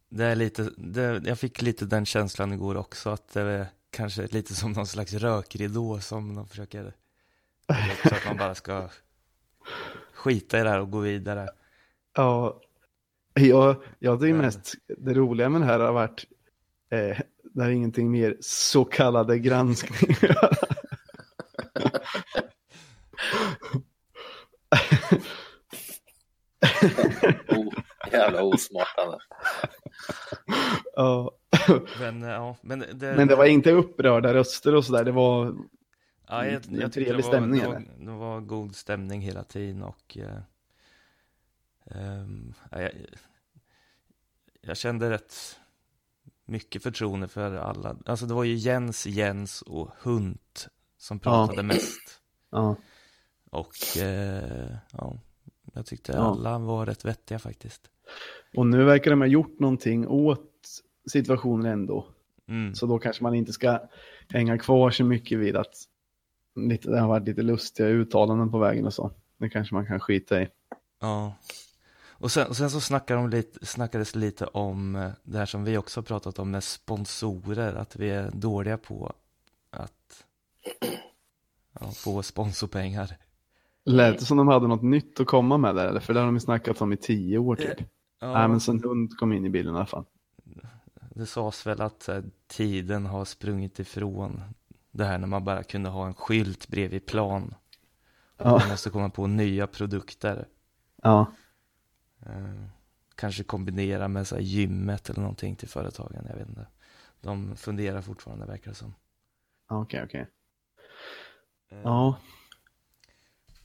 Det 0.08 0.24
är 0.24 0.36
lite, 0.36 0.70
det, 0.76 1.22
jag 1.26 1.38
fick 1.38 1.62
lite 1.62 1.84
den 1.84 2.06
känslan 2.06 2.52
igår 2.52 2.76
också, 2.76 3.10
att 3.10 3.28
det 3.32 3.40
är 3.40 3.66
kanske 3.94 4.26
lite 4.26 4.54
som 4.54 4.72
någon 4.72 4.86
slags 4.86 5.12
rökridå 5.12 6.00
som 6.00 6.34
de 6.34 6.48
försöker, 6.48 6.92
så 8.08 8.14
att 8.14 8.26
man 8.26 8.36
bara 8.36 8.54
ska 8.54 8.88
skita 10.14 10.60
i 10.60 10.62
det 10.62 10.70
här 10.70 10.80
och 10.80 10.90
gå 10.90 10.98
vidare. 10.98 11.48
Ja, 12.16 12.60
jag, 13.34 13.76
jag 13.98 14.20
tycker 14.20 14.34
mest 14.34 14.74
det 14.98 15.14
roliga 15.14 15.48
med 15.48 15.60
det 15.60 15.66
här 15.66 15.80
har 15.80 15.92
varit, 15.92 16.24
eh, 16.90 17.18
det 17.54 17.64
är 17.64 17.70
ingenting 17.70 18.10
mer 18.10 18.36
så 18.40 18.84
kallade 18.84 19.38
granskning. 19.38 20.16
Oh, 27.48 27.74
jävla 28.12 28.42
osmart 28.42 28.88
ja. 30.94 31.30
Men 32.00 32.22
eh, 32.22 32.28
ja, 32.28 32.56
men 32.62 32.78
det, 32.94 33.16
Men 33.16 33.28
det 33.28 33.36
var 33.36 33.44
inte 33.44 33.70
upprörda 33.72 34.34
röster 34.34 34.74
och 34.74 34.84
sådär, 34.84 35.04
det 35.04 35.12
var, 35.12 35.54
ja, 36.28 36.46
jag, 36.46 36.54
en 36.66 36.80
jag 36.80 36.92
trevlig 36.92 37.12
det 37.18 37.22
var, 37.22 37.28
stämning, 37.30 37.60
det, 37.60 37.66
var, 37.68 37.84
det 37.98 38.10
var 38.12 38.40
god 38.40 38.76
stämning 38.76 39.20
hela 39.20 39.44
tiden 39.44 39.82
och 39.82 40.18
eh, 40.18 40.38
ja, 42.70 42.80
jag, 42.80 42.90
jag 44.60 44.76
kände 44.76 45.10
rätt 45.10 45.34
mycket 46.46 46.82
förtroende 46.82 47.28
för 47.28 47.54
alla. 47.56 47.96
Alltså 48.06 48.26
det 48.26 48.34
var 48.34 48.44
ju 48.44 48.54
Jens, 48.54 49.06
Jens 49.06 49.62
och 49.62 49.90
Hunt 50.02 50.68
som 50.98 51.18
pratade 51.18 51.62
mest. 51.62 52.20
ja. 52.50 52.76
Och 53.50 53.96
eh, 53.96 54.76
ja, 54.92 55.16
jag 55.74 55.86
tyckte 55.86 56.12
Ja. 56.12 56.18
alla 56.18 56.58
var 56.58 56.86
rätt 56.86 57.04
vettiga 57.04 57.38
faktiskt. 57.38 57.90
Och 58.56 58.66
nu 58.66 58.84
verkar 58.84 59.10
de 59.10 59.20
ha 59.20 59.26
gjort 59.28 59.58
någonting 59.60 60.08
åt 60.08 60.50
situationen 61.06 61.72
ändå. 61.72 62.06
Mm. 62.48 62.74
Så 62.74 62.86
då 62.86 62.98
kanske 62.98 63.22
man 63.22 63.34
inte 63.34 63.52
ska 63.52 63.80
hänga 64.28 64.58
kvar 64.58 64.90
så 64.90 65.04
mycket 65.04 65.38
vid 65.38 65.56
att 65.56 65.74
lite, 66.56 66.90
det 66.90 67.00
har 67.00 67.08
varit 67.08 67.26
lite 67.26 67.42
lustiga 67.42 67.88
uttalanden 67.88 68.50
på 68.50 68.58
vägen 68.58 68.86
och 68.86 68.94
så. 68.94 69.10
Det 69.38 69.48
kanske 69.48 69.74
man 69.74 69.86
kan 69.86 70.00
skita 70.00 70.42
i. 70.42 70.48
Ja. 71.00 71.34
Och 72.08 72.30
sen, 72.30 72.48
och 72.48 72.56
sen 72.56 72.70
så 72.70 72.80
snackade 72.80 73.20
de 73.20 73.30
lite, 73.30 73.66
snackades 73.66 74.14
lite 74.14 74.46
om 74.46 74.96
eh, 74.96 75.10
det 75.22 75.38
här 75.38 75.46
som 75.46 75.64
vi 75.64 75.76
också 75.78 76.00
har 76.00 76.04
pratat 76.04 76.38
om 76.38 76.50
med 76.50 76.64
sponsorer, 76.64 77.74
att 77.74 77.96
vi 77.96 78.10
är 78.10 78.30
dåliga 78.30 78.78
på 78.78 79.12
att 79.70 80.24
ja, 81.80 81.90
få 81.90 82.22
sponsorpengar. 82.22 83.16
Lät 83.84 84.18
det 84.18 84.24
som 84.24 84.36
de 84.36 84.48
hade 84.48 84.68
något 84.68 84.82
nytt 84.82 85.20
att 85.20 85.26
komma 85.26 85.58
med 85.58 85.74
där? 85.74 85.86
eller? 85.86 86.00
För 86.00 86.14
det 86.14 86.20
har 86.20 86.26
de 86.26 86.36
ju 86.36 86.40
snackat 86.40 86.82
om 86.82 86.92
i 86.92 86.96
tio 86.96 87.38
år 87.38 87.56
typ. 87.56 87.78
Ja, 88.20 88.32
Nej, 88.32 88.48
men 88.48 88.60
sen 88.60 88.82
hund 88.82 89.16
kom 89.18 89.32
in 89.32 89.44
i 89.44 89.50
bilden 89.50 89.74
i 89.74 89.76
alla 89.76 89.86
fall. 89.86 90.04
Det 91.14 91.26
sades 91.26 91.66
väl 91.66 91.80
att 91.80 92.08
eh, 92.08 92.22
tiden 92.46 93.06
har 93.06 93.24
sprungit 93.24 93.78
ifrån 93.78 94.42
det 94.90 95.04
här 95.04 95.18
när 95.18 95.26
man 95.26 95.44
bara 95.44 95.62
kunde 95.62 95.88
ha 95.88 96.06
en 96.06 96.14
skylt 96.14 96.68
bredvid 96.68 97.06
plan. 97.06 97.54
Och 98.36 98.46
Ja. 98.46 98.58
Man 98.58 98.68
måste 98.68 98.90
komma 98.90 99.10
på 99.10 99.26
nya 99.26 99.66
produkter. 99.66 100.48
Ja, 101.02 101.32
Eh, 102.26 102.64
kanske 103.14 103.44
kombinera 103.44 104.08
med 104.08 104.26
så 104.26 104.34
här 104.34 104.42
gymmet 104.42 105.10
eller 105.10 105.20
någonting 105.20 105.56
till 105.56 105.68
företagen, 105.68 106.26
jag 106.28 106.36
vet 106.36 106.48
inte. 106.48 106.66
De 107.20 107.56
funderar 107.56 108.02
fortfarande 108.02 108.46
verkar 108.46 108.70
det 108.70 108.74
som. 108.74 108.94
ja, 109.68 109.82
okej, 109.82 110.02
okej. 110.04 110.26
Eh, 111.70 111.78
Ja, 111.78 112.18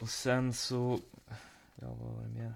Och 0.01 0.09
sen 0.09 0.53
så, 0.53 0.99
ja 1.75 1.87
vad 1.93 2.13
var 2.13 2.21
det 2.21 2.29
mer? 2.29 2.55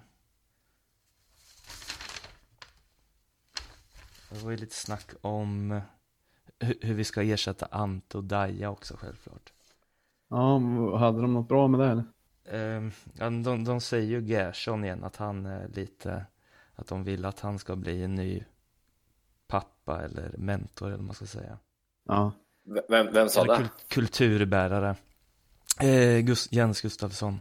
Det 4.30 4.38
var 4.44 4.50
ju 4.50 4.56
lite 4.56 4.74
snack 4.74 5.10
om 5.20 5.80
hur, 6.58 6.78
hur 6.80 6.94
vi 6.94 7.04
ska 7.04 7.22
ersätta 7.22 7.66
Ante 7.70 8.18
och 8.18 8.24
Daja 8.24 8.70
också 8.70 8.96
självklart. 8.96 9.52
ja, 10.28 10.58
hade 10.98 11.20
de 11.22 11.32
något 11.34 11.48
bra 11.48 11.68
med 11.68 11.80
det 11.80 11.86
eller? 11.86 12.04
Eh, 12.44 12.90
ja, 13.18 13.30
de, 13.30 13.64
de 13.64 13.80
säger 13.80 14.06
ju 14.20 14.26
Gerson 14.26 14.84
igen 14.84 15.04
att 15.04 15.16
han 15.16 15.46
är 15.46 15.68
lite, 15.68 16.26
att 16.74 16.86
de 16.86 17.04
vill 17.04 17.24
att 17.24 17.40
han 17.40 17.58
ska 17.58 17.76
bli 17.76 18.02
en 18.02 18.14
ny 18.14 18.44
pappa 19.46 20.02
eller 20.04 20.34
mentor 20.38 20.86
eller 20.86 20.96
vad 20.96 21.06
man 21.06 21.14
ska 21.14 21.26
säga. 21.26 21.58
Ja, 22.08 22.32
Vem, 22.88 23.12
vem 23.12 23.28
sa 23.28 23.40
Eller 23.42 23.52
det? 23.52 23.58
kul, 23.58 23.68
kulturbärare. 23.88 24.96
Eh, 25.80 26.20
Gust, 26.20 26.52
Jens 26.52 26.80
Gustafsson. 26.80 27.40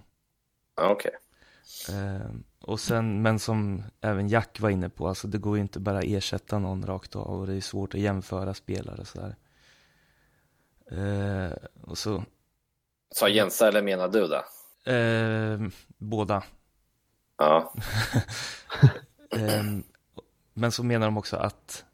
Ja, 0.75 0.90
Okej. 0.90 1.12
Eh, 1.89 2.29
och 2.62 2.79
sen, 2.79 3.22
men 3.22 3.39
som 3.39 3.84
även 4.01 4.27
Jack 4.29 4.60
var 4.60 4.70
inne 4.70 4.89
på, 4.89 5.08
alltså 5.08 5.27
det 5.27 5.38
går 5.38 5.55
ju 5.58 5.62
inte 5.62 5.79
bara 5.79 6.01
ersätta 6.01 6.60
någon 6.60 6.86
rakt 6.86 7.15
av 7.15 7.39
och 7.39 7.48
det 7.48 7.53
är 7.53 7.62
svårt 7.62 7.93
att 7.93 8.00
jämföra 8.00 8.53
spelare 8.53 9.05
sådär. 9.05 9.36
Eh, 10.91 11.51
och 11.82 11.98
så, 11.98 12.24
Sa 13.15 13.29
Jensa 13.29 13.67
eller 13.67 13.82
menar 13.82 14.08
du 14.08 14.27
det? 14.27 14.43
eh, 14.93 15.70
båda. 15.98 16.43
Ja. 17.38 17.74
Eh, 19.36 19.63
men 20.53 20.72
så 20.72 20.84
menar 20.84 21.08
de 21.08 21.17
också 21.17 21.38
att 21.38 21.86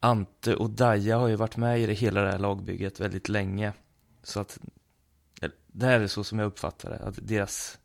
Ante 0.00 0.54
och 0.56 0.70
Daja 0.70 1.18
har 1.18 1.28
ju 1.28 1.36
varit 1.36 1.56
med 1.56 1.80
i 1.80 1.86
det, 1.86 1.92
hela 1.92 2.22
det 2.22 2.30
här 2.30 2.38
lagbygget 2.38 3.00
väldigt 3.00 3.28
länge. 3.28 3.72
Så 4.22 4.40
att 4.40 4.58
det 5.66 5.86
här 5.86 6.00
är 6.00 6.06
så 6.06 6.24
som 6.24 6.38
jag 6.38 6.46
uppfattar 6.46 6.90
det, 6.90 6.96
att 6.96 7.14
deras 7.22 7.78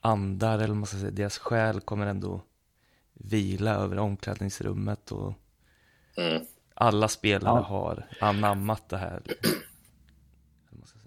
andar, 0.00 0.58
eller 0.58 0.74
man 0.74 0.86
ska 0.86 0.96
säga, 0.96 1.10
deras 1.10 1.38
själ 1.38 1.80
kommer 1.80 2.06
ändå 2.06 2.40
vila 3.12 3.74
över 3.74 3.98
omklädningsrummet 3.98 5.12
och 5.12 5.32
Mm. 6.16 6.42
alla 6.74 7.08
spelare 7.08 7.58
Ja. 7.58 7.62
har 7.62 8.06
anammat 8.20 8.88
det 8.88 8.96
här. 8.96 9.22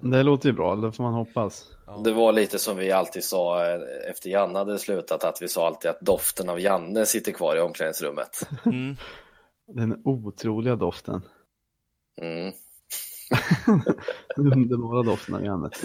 det 0.02 0.24
låter 0.24 0.50
ju 0.50 0.54
bra, 0.56 0.76
det 0.76 0.92
får 0.92 1.04
man 1.04 1.14
hoppas. 1.14 1.68
Det 2.04 2.12
var 2.14 2.32
lite 2.34 2.60
som 2.60 2.78
vi 2.78 2.92
alltid 2.92 3.24
sa 3.24 3.66
eh, 3.66 3.80
efter 4.10 4.30
Janne 4.30 4.58
hade 4.60 4.80
slutat, 4.80 5.24
att 5.24 5.42
vi 5.42 5.48
sa 5.48 5.68
alltid 5.68 5.92
att 5.92 6.00
doften 6.02 6.50
av 6.50 6.60
Janne 6.60 7.06
sitter 7.06 7.32
kvar 7.32 7.56
i 7.56 7.60
omklädningsrummet. 7.60 8.50
Mm. 8.66 8.96
Den 9.68 10.02
otroliga 10.06 10.76
doften. 10.76 11.22
Mm. 12.22 12.54
Den 14.36 14.54
underbara 14.54 15.04
doften 15.04 15.36
av 15.36 15.44
Jannet. 15.46 15.74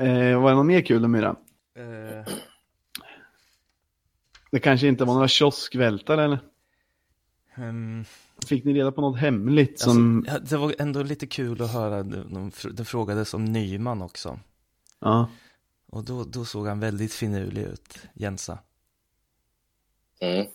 eh, 0.00 0.40
var 0.40 0.50
det 0.50 0.56
något 0.56 0.66
mer 0.66 0.80
kul 0.80 1.02
då 1.02 1.08
Myra? 1.08 1.36
Eh, 1.76 2.34
Det 4.50 4.60
kanske 4.60 4.86
inte 4.88 5.04
var 5.04 5.14
några 5.14 5.28
kioskvältare 5.28 6.24
eller? 6.24 6.38
ehm, 7.56 8.04
Fick 8.46 8.64
ni 8.64 8.72
reda 8.74 8.92
på 8.92 9.00
något 9.00 9.20
hemligt 9.20 9.80
som... 9.80 10.18
Alltså, 10.18 10.32
ja, 10.34 10.38
det 10.38 10.56
var 10.56 10.74
ändå 10.78 11.02
lite 11.02 11.26
kul 11.26 11.62
att 11.62 11.72
höra, 11.72 12.02
de, 12.02 12.34
de, 12.34 12.50
det 12.72 12.84
frågades 12.84 13.34
om 13.34 13.44
Nyman 13.44 14.02
också. 14.02 14.38
Ja, 15.00 15.30
Och 15.86 16.04
då, 16.04 16.24
då 16.24 16.44
såg 16.44 16.66
han 16.66 16.80
väldigt 16.80 17.12
finurlig 17.12 17.62
ut, 17.62 17.98
Jensa. 18.14 18.58
Mm. 20.20 20.46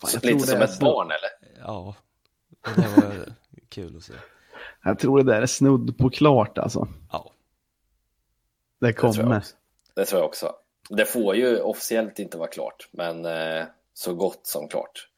fan, 0.00 0.10
jag 0.14 0.24
Lite 0.24 0.46
som 0.46 0.62
ett 0.62 0.80
barn 0.80 1.06
eller? 1.06 1.60
Ja, 1.66 1.94
och 2.60 2.70
det 2.76 2.88
var 2.96 3.32
kul 3.68 3.96
att 3.96 4.02
se. 4.02 4.12
Jag 4.84 4.98
tror 4.98 5.18
det 5.18 5.32
där 5.32 5.42
är 5.42 5.46
snudd 5.46 5.98
på 5.98 6.10
klart 6.10 6.58
alltså. 6.58 6.88
Ja, 7.12 7.32
Det 8.80 8.92
tror 8.92 9.14
jag 9.16 9.24
kommer. 9.24 9.38
också. 9.38 9.54
Det 9.94 10.04
tror 10.04 10.20
jag 10.20 10.26
också. 10.28 10.52
Det 10.90 11.04
får 11.04 11.36
ju 11.36 11.60
officiellt 11.60 12.18
inte 12.18 12.38
vara 12.38 12.48
klart, 12.48 12.88
men 12.92 13.24
eh, 13.26 13.64
så 13.94 14.14
gott 14.14 14.46
som 14.46 14.68
klart. 14.68 15.08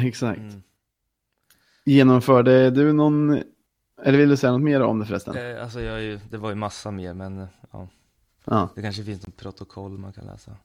Exakt. 0.00 0.38
mm. 0.38 0.62
Genomförde 1.84 2.70
du 2.70 2.92
någon... 2.92 3.42
Eller 4.02 4.18
vill 4.18 4.28
du 4.28 4.36
säga 4.36 4.52
något 4.52 4.62
mer 4.62 4.82
om 4.82 4.98
det 4.98 5.06
förresten? 5.06 5.36
eh, 5.36 5.62
alltså 5.62 5.80
jag 5.80 5.94
är 5.96 6.00
ju, 6.00 6.20
det 6.30 6.36
var 6.38 6.48
ju 6.48 6.54
massa 6.54 6.90
mer, 6.90 7.14
men 7.14 7.46
ja, 7.70 7.88
Ja, 8.44 8.68
det 8.74 8.82
kanske 8.82 9.04
finns 9.04 9.26
något 9.26 9.36
protokoll 9.36 9.98
man 9.98 10.12
kan 10.12 10.24
läsa. 10.26 10.56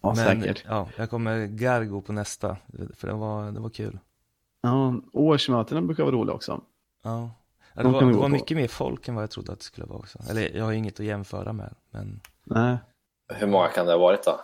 Ja, 0.00 0.14
Men 0.16 0.40
säkert. 0.42 0.64
ja, 0.68 0.88
jag 0.96 1.10
kommer 1.10 1.46
Gargo 1.46 2.00
på 2.02 2.12
nästa, 2.12 2.56
för 2.96 3.08
det 3.08 3.14
var, 3.14 3.52
det 3.52 3.60
var 3.60 3.70
kul. 3.70 3.98
Ja, 4.60 4.94
årsmötena 5.12 5.82
brukar 5.82 6.04
vara 6.04 6.14
roliga 6.14 6.34
också. 6.34 6.60
Ja, 7.02 7.30
ja 7.74 7.82
det 7.82 7.88
De 7.88 7.92
var, 7.92 8.00
det 8.12 8.16
var 8.16 8.28
mycket 8.28 8.56
mer 8.56 8.68
folk 8.68 9.08
än 9.08 9.14
vad 9.14 9.22
jag 9.22 9.30
trodde 9.30 9.52
att 9.52 9.58
det 9.58 9.64
skulle 9.64 9.86
vara 9.86 9.98
också. 9.98 10.18
Eller 10.30 10.56
jag 10.56 10.64
har 10.64 10.72
inget 10.72 11.00
att 11.00 11.06
jämföra 11.06 11.52
med, 11.52 11.74
men 11.90 12.20
Nej. 12.44 12.76
Hur 13.28 13.46
många 13.46 13.68
kan 13.68 13.86
det 13.86 13.92
ha 13.92 13.98
varit 13.98 14.24
då? 14.24 14.40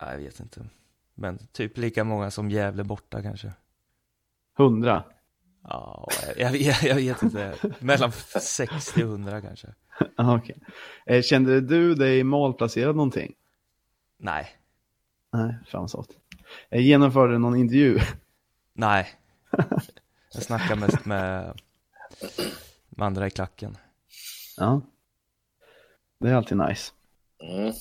nej, 0.00 0.10
jag 0.12 0.18
vet 0.18 0.40
inte. 0.40 0.66
Men 1.14 1.38
typ 1.52 1.76
lika 1.78 2.04
många 2.04 2.30
som 2.30 2.50
Gävle 2.50 2.84
borta 2.84 3.22
kanske. 3.22 3.52
Hundra. 4.56 5.04
Ja, 5.62 6.08
jag, 6.36 6.56
jag, 6.56 6.82
jag 6.82 6.94
vet 6.94 7.22
inte. 7.22 7.56
Mellan 7.78 8.12
60 8.12 9.04
och 9.04 9.10
100 9.10 9.40
kanske. 9.40 9.68
Okej. 10.16 10.56
Eh, 11.06 11.22
Kände 11.22 11.60
du 11.60 11.94
dig 11.94 12.24
malplacerad 12.24 12.96
någonting? 12.96 13.34
Nej, 14.18 14.48
Nej, 15.32 15.58
fan 15.68 15.88
så. 15.88 16.04
Jag 16.68 16.80
genomförde 16.80 17.38
någon 17.38 17.56
intervju. 17.56 17.98
nej. 18.72 19.08
Jag 20.36 20.44
snackar 20.44 20.76
mest 20.76 21.04
med, 21.04 21.60
med 22.88 23.06
andra 23.06 23.26
i 23.26 23.30
klacken. 23.30 23.76
Ja. 24.56 24.80
Det 26.18 26.28
är 26.28 26.34
alltid 26.34 26.58
nice. 26.58 26.92
Mm. 27.38 27.72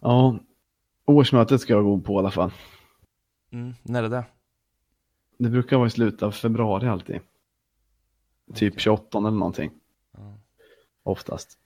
Ja, 0.00 0.38
årsmötet 1.04 1.60
ska 1.60 1.72
jag 1.72 1.84
gå 1.84 2.00
på 2.00 2.12
i 2.14 2.16
alla 2.18 2.30
fall. 2.30 2.52
Mm, 3.52 3.74
när 3.82 4.02
är 4.02 4.08
det? 4.08 4.24
Det 5.38 5.48
brukar 5.48 5.76
vara 5.76 5.86
i 5.86 5.90
slutet 5.90 6.22
av 6.22 6.32
februari 6.32 6.88
alltid. 6.88 7.20
Typ 8.54 8.72
Okej. 8.72 8.82
28 8.82 9.18
eller 9.18 9.30
någonting, 9.30 9.70
Ja. 10.12 10.38
oftast. 11.02 11.58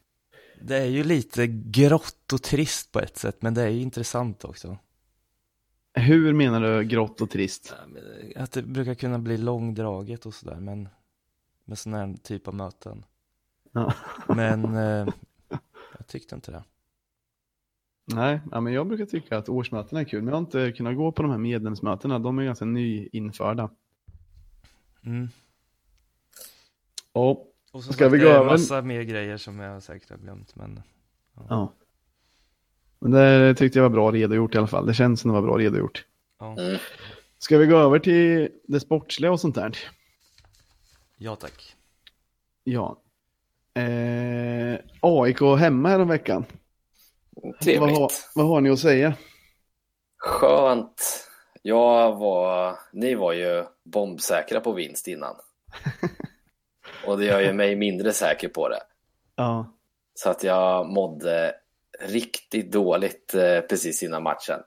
Det 0.61 0.76
är 0.76 0.87
ju 0.87 1.05
lite 1.05 1.47
grått 1.47 2.33
och 2.33 2.43
trist 2.43 2.93
på 2.93 3.00
ett 3.00 3.17
sätt, 3.17 3.43
men 3.43 3.55
det 3.55 3.62
är 3.62 3.69
ju 3.69 3.81
intressant 3.81 4.45
också. 4.45 4.79
Hur 5.95 6.33
menar 6.33 6.61
du 6.61 6.85
grått 6.85 7.21
och 7.21 7.31
trist? 7.31 7.75
Ja, 8.35 8.43
Att 8.43 8.53
det 8.53 8.63
brukar 8.63 8.95
kunna 8.95 9.19
bli 9.19 9.37
långdraget 9.37 10.27
och 10.27 10.35
sådär, 10.35 10.57
men 10.61 10.89
med 11.65 11.79
sån 11.79 11.95
här 11.95 12.15
typ 12.23 12.49
av 12.49 12.55
möten. 12.55 13.05
Ja. 13.73 13.95
Men 14.29 14.65
eh, 14.65 15.09
jag 15.99 16.07
tyckte 16.07 16.35
inte 16.35 16.51
det. 16.51 16.65
Nej, 18.05 18.41
ja, 18.51 18.61
men 18.61 18.73
jag 18.73 18.87
brukar 18.89 19.07
tycka 19.07 19.39
att 19.39 19.49
årsmötena 19.49 20.01
är 20.01 20.05
kul, 20.05 20.23
men 20.23 20.29
jag 20.29 20.35
har 20.35 20.41
inte 20.41 20.73
kunnat 20.73 20.97
gå 20.97 21.13
på 21.13 21.23
de 21.23 21.31
här 21.31 21.39
medlemsmötena. 21.39 22.19
De 22.19 22.39
är 22.39 22.45
ganska 22.45 22.65
nyinförda. 22.65 23.71
Mm. 25.05 25.29
Ja, 27.13 27.31
Och 27.73 27.85
som 27.85 27.93
Ska 27.93 28.05
sagt, 28.05 28.15
vi 28.15 28.19
det 28.19 28.25
gå 28.25 28.31
är 28.31 28.35
en 28.35 28.41
över? 28.41 28.51
massa 28.51 28.83
mer 28.83 29.03
grejer 29.03 29.37
som 29.37 29.59
jag 29.59 29.83
säkert 29.83 30.11
har 30.11 30.17
glömt, 30.17 30.57
men 30.57 30.83
ja. 31.49 31.73
Men 33.02 33.11
det 33.11 33.54
tyckte 33.54 33.78
jag 33.78 33.82
var 33.82 33.90
bra 33.90 34.11
redogjort 34.12 34.54
i 34.54 34.59
alla 34.59 34.66
fall. 34.66 34.87
Det 34.87 34.94
känns 34.94 35.21
som 35.21 35.30
det 35.30 35.35
var 35.35 35.42
bra 35.42 35.59
redogjort. 35.59 36.04
ja, 36.38 36.56
Mm. 36.59 36.78
Ska 37.38 37.59
vi 37.59 37.66
gå 37.66 37.76
över 37.76 37.99
till 37.99 38.49
det 38.64 38.80
sportsliga 38.80 39.32
och 39.32 39.40
sånt 39.40 39.54
där? 39.54 39.78
ja 41.17 41.36
tack. 41.36 41.76
Ja. 42.65 42.99
Eh, 43.75 44.78
AIK 45.00 45.41
hemma 45.58 45.88
här 45.88 46.00
om 46.00 46.08
veckan. 46.08 46.45
Vad 47.30 47.60
Trevligt. 47.60 47.99
har, 47.99 48.10
vad 48.34 48.47
har 48.47 48.60
ni 48.60 48.71
att 48.71 48.78
säga? 48.78 49.15
Skönt. 50.19 51.28
Jag 51.62 52.17
var, 52.17 52.78
ni 52.93 53.15
var 53.15 53.32
ju 53.32 53.65
bombsäkra 53.84 54.60
på 54.60 54.73
vinst 54.73 55.08
innan. 55.08 55.36
Och 57.06 57.19
det 57.19 57.25
gör 57.25 57.41
ju 57.41 57.52
mig 57.52 57.76
mindre 57.76 58.12
säker 58.12 58.49
på 58.49 58.69
det. 58.69 58.80
Ja, 59.36 59.67
Så 60.15 60.30
att 60.30 60.45
jag 60.45 60.86
mådde 60.88 61.54
riktigt 62.00 62.73
dåligt 62.73 63.35
eh, 63.35 63.61
precis 63.61 64.02
innan 64.02 64.23
matchen. 64.23 64.61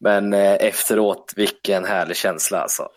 Men 0.00 0.32
eh, 0.32 0.52
efteråt, 0.52 1.32
vilken 1.36 1.84
härlig 1.84 2.16
känsla 2.16 2.58
alltså. 2.58 2.88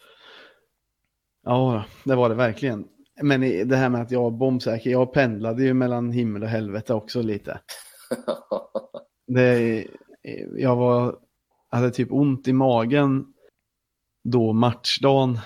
ja 1.43 1.85
det 2.03 2.15
var 2.15 2.29
det 2.29 2.35
verkligen. 2.35 2.87
Men 3.21 3.41
det 3.67 3.75
här 3.75 3.89
med 3.89 4.01
att 4.01 4.11
jag 4.11 4.21
var 4.21 4.31
bombsäker, 4.31 4.89
jag 4.89 5.13
pendlade 5.13 5.63
ju 5.63 5.73
mellan 5.73 6.11
himmel 6.11 6.43
och 6.43 6.49
helvete 6.49 6.93
också 6.93 7.21
lite. 7.21 7.59
Det, 9.29 9.85
jag 10.55 10.75
var, 10.75 11.19
hade 11.69 11.91
typ 11.91 12.11
ont 12.11 12.47
i 12.47 12.53
magen 12.53 13.33
då 14.23 14.53
matchdagen 14.53 15.39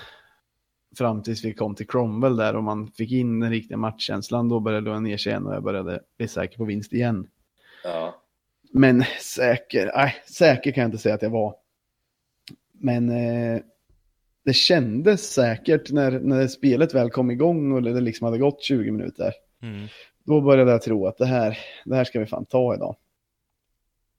fram 0.97 1.24
tills 1.24 1.45
vi 1.45 1.54
kom 1.54 1.76
till 1.76 1.88
Cromwell 1.88 2.36
där 2.36 2.56
och 2.56 2.63
man 2.63 2.88
fick 2.88 3.12
in 3.12 3.39
den 3.39 3.50
riktiga 3.50 3.78
matchkänslan. 3.78 4.50
Då 4.50 4.60
började 4.60 4.93
det 4.93 5.00
ner 5.00 5.17
sig 5.17 5.30
igen 5.32 5.45
och 5.45 5.54
jag 5.54 5.63
började 5.63 6.02
bli 6.17 6.28
säker 6.28 6.58
på 6.58 6.65
vinst 6.65 6.93
igen. 6.93 7.28
Ja. 7.84 8.22
Men 8.74 9.04
säker, 9.22 9.91
nej, 9.96 10.15
säker 10.26 10.72
kan 10.72 10.82
jag 10.82 10.88
inte 10.88 10.98
säga 10.98 11.15
att 11.15 11.22
jag 11.22 11.30
var. 11.30 11.56
Men 12.72 13.10
eh, 13.10 13.62
det 14.46 14.54
kändes 14.54 15.34
säkert 15.34 15.91
när, 15.91 16.12
när 16.20 16.48
spelet 16.48 16.94
väl 16.94 17.10
kom 17.10 17.32
igång 17.32 17.72
och 17.72 17.84
det 17.84 18.02
liksom 18.02 18.26
hade 18.26 18.38
gått 18.38 18.63
20 18.63 18.91
minuter. 18.91 19.34
Mm. 19.62 19.88
Då 20.24 20.41
började 20.41 20.72
jag 20.72 20.82
tro 20.82 21.08
att 21.08 21.17
det 21.17 21.26
här, 21.26 21.58
det 21.86 21.96
här 21.96 22.04
ska 22.04 22.20
vi 22.20 22.26
fan 22.26 22.46
ta 22.46 22.76
idag. 22.76 22.96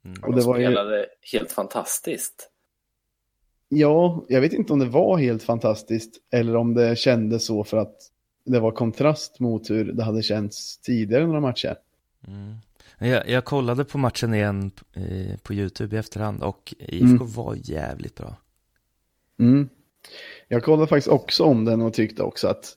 Mm. 0.05 0.23
Och 0.23 0.31
De 0.33 0.41
det 0.41 0.47
var 0.47 0.59
ju- 0.59 0.65
spelade 0.67 1.07
helt 1.33 1.53
fantastiskt. 1.53 2.49
Ja, 3.69 4.25
jag 4.29 4.41
vet 4.41 4.53
inte 4.53 4.73
om 4.73 4.79
det 4.79 4.87
var 4.87 5.19
helt 5.19 5.43
fantastiskt 5.43 6.15
eller 6.31 6.57
om 6.57 6.75
det 6.75 6.99
kändes 6.99 7.45
så 7.45 7.65
för 7.65 7.77
att 7.77 7.97
det 8.45 8.61
var 8.61 8.71
kontrast 8.71 9.41
mot 9.41 9.71
hur 9.71 9.93
det 9.93 10.03
hade 10.03 10.23
känts 10.23 10.79
tidigare 10.79 11.27
några 11.27 11.41
matcher. 11.41 11.77
Mm. 12.29 12.55
Jag, 13.03 13.29
jag 13.29 13.45
kollade 13.45 13.85
på 13.85 13.99
matchen 13.99 14.35
igen 14.35 14.71
eh, 14.93 15.37
på 15.43 15.55
YouTube 15.55 15.97
i 15.97 15.99
efterhand 15.99 16.43
och 16.43 16.75
IFK 16.79 17.25
var 17.25 17.57
jävligt 17.63 18.15
bra. 18.15 18.37
Mm. 19.39 19.69
Jag 20.49 20.65
kollade 20.65 20.87
faktiskt 20.87 21.09
också 21.09 21.45
om 21.45 21.65
den 21.65 21.83
och 21.83 21.95
tyckte 21.95 22.23
också 22.23 22.49
att 22.49 22.77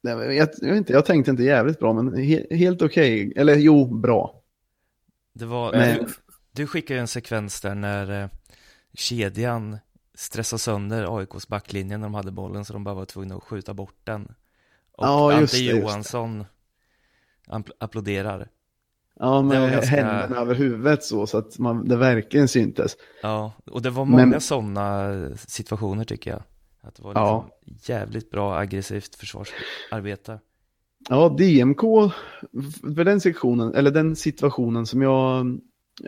jag, 0.00 0.34
jag, 0.34 0.48
inte, 0.76 0.92
jag 0.92 1.06
tänkte 1.06 1.30
inte 1.30 1.42
jävligt 1.42 1.78
bra, 1.78 1.92
men 1.92 2.16
he, 2.22 2.46
helt 2.56 2.82
okej. 2.82 3.32
Eller 3.36 3.56
jo, 3.56 3.84
bra. 3.84 4.42
Det 5.32 5.44
var, 5.46 5.72
Men- 5.72 5.98
du, 5.98 6.06
du 6.52 6.66
skickade 6.66 6.94
ju 6.94 7.00
en 7.00 7.08
sekvens 7.08 7.60
där 7.60 7.74
när 7.74 8.22
eh, 8.22 8.28
kedjan 8.94 9.78
stressade 10.14 10.60
sönder 10.60 11.18
AIKs 11.18 11.48
backlinje 11.48 11.96
när 11.98 12.06
de 12.06 12.14
hade 12.14 12.30
bollen 12.30 12.64
så 12.64 12.72
de 12.72 12.84
bara 12.84 12.94
var 12.94 13.04
tvungna 13.04 13.34
att 13.36 13.42
skjuta 13.44 13.74
bort 13.74 13.98
den. 14.04 14.24
Och 14.92 15.06
Ja, 15.06 15.32
Ante 15.32 15.56
det, 15.56 15.72
det. 15.72 15.78
Johansson 15.78 16.44
ampl- 17.46 17.72
applåderar. 17.78 18.48
Ja, 19.22 19.42
med 19.42 19.72
ganska- 19.72 19.96
händerna 19.96 20.40
över 20.40 20.54
huvudet 20.54 21.04
så, 21.04 21.26
så 21.26 21.38
att 21.38 21.58
man, 21.58 21.88
det 21.88 21.96
verkligen 21.96 22.48
syntes. 22.48 22.96
Ja, 23.22 23.52
och 23.70 23.82
det 23.82 23.90
var 23.90 24.04
Men- 24.04 24.28
många 24.28 24.40
sådana 24.40 25.14
situationer 25.36 26.04
tycker 26.04 26.30
jag. 26.30 26.42
Att 26.82 26.94
det 26.94 27.02
var 27.02 27.10
liksom 27.10 27.24
Ja. 27.24 27.50
jävligt 27.94 28.30
bra 28.30 28.56
aggressivt 28.58 29.14
försvarsarbete. 29.14 30.38
Ja, 31.08 31.28
DMK, 31.38 31.80
för 32.96 33.04
den 33.04 33.20
sektionen, 33.20 33.74
eller 33.74 33.90
den 33.90 34.16
situationen 34.16 34.86
som 34.86 35.02
jag 35.02 35.46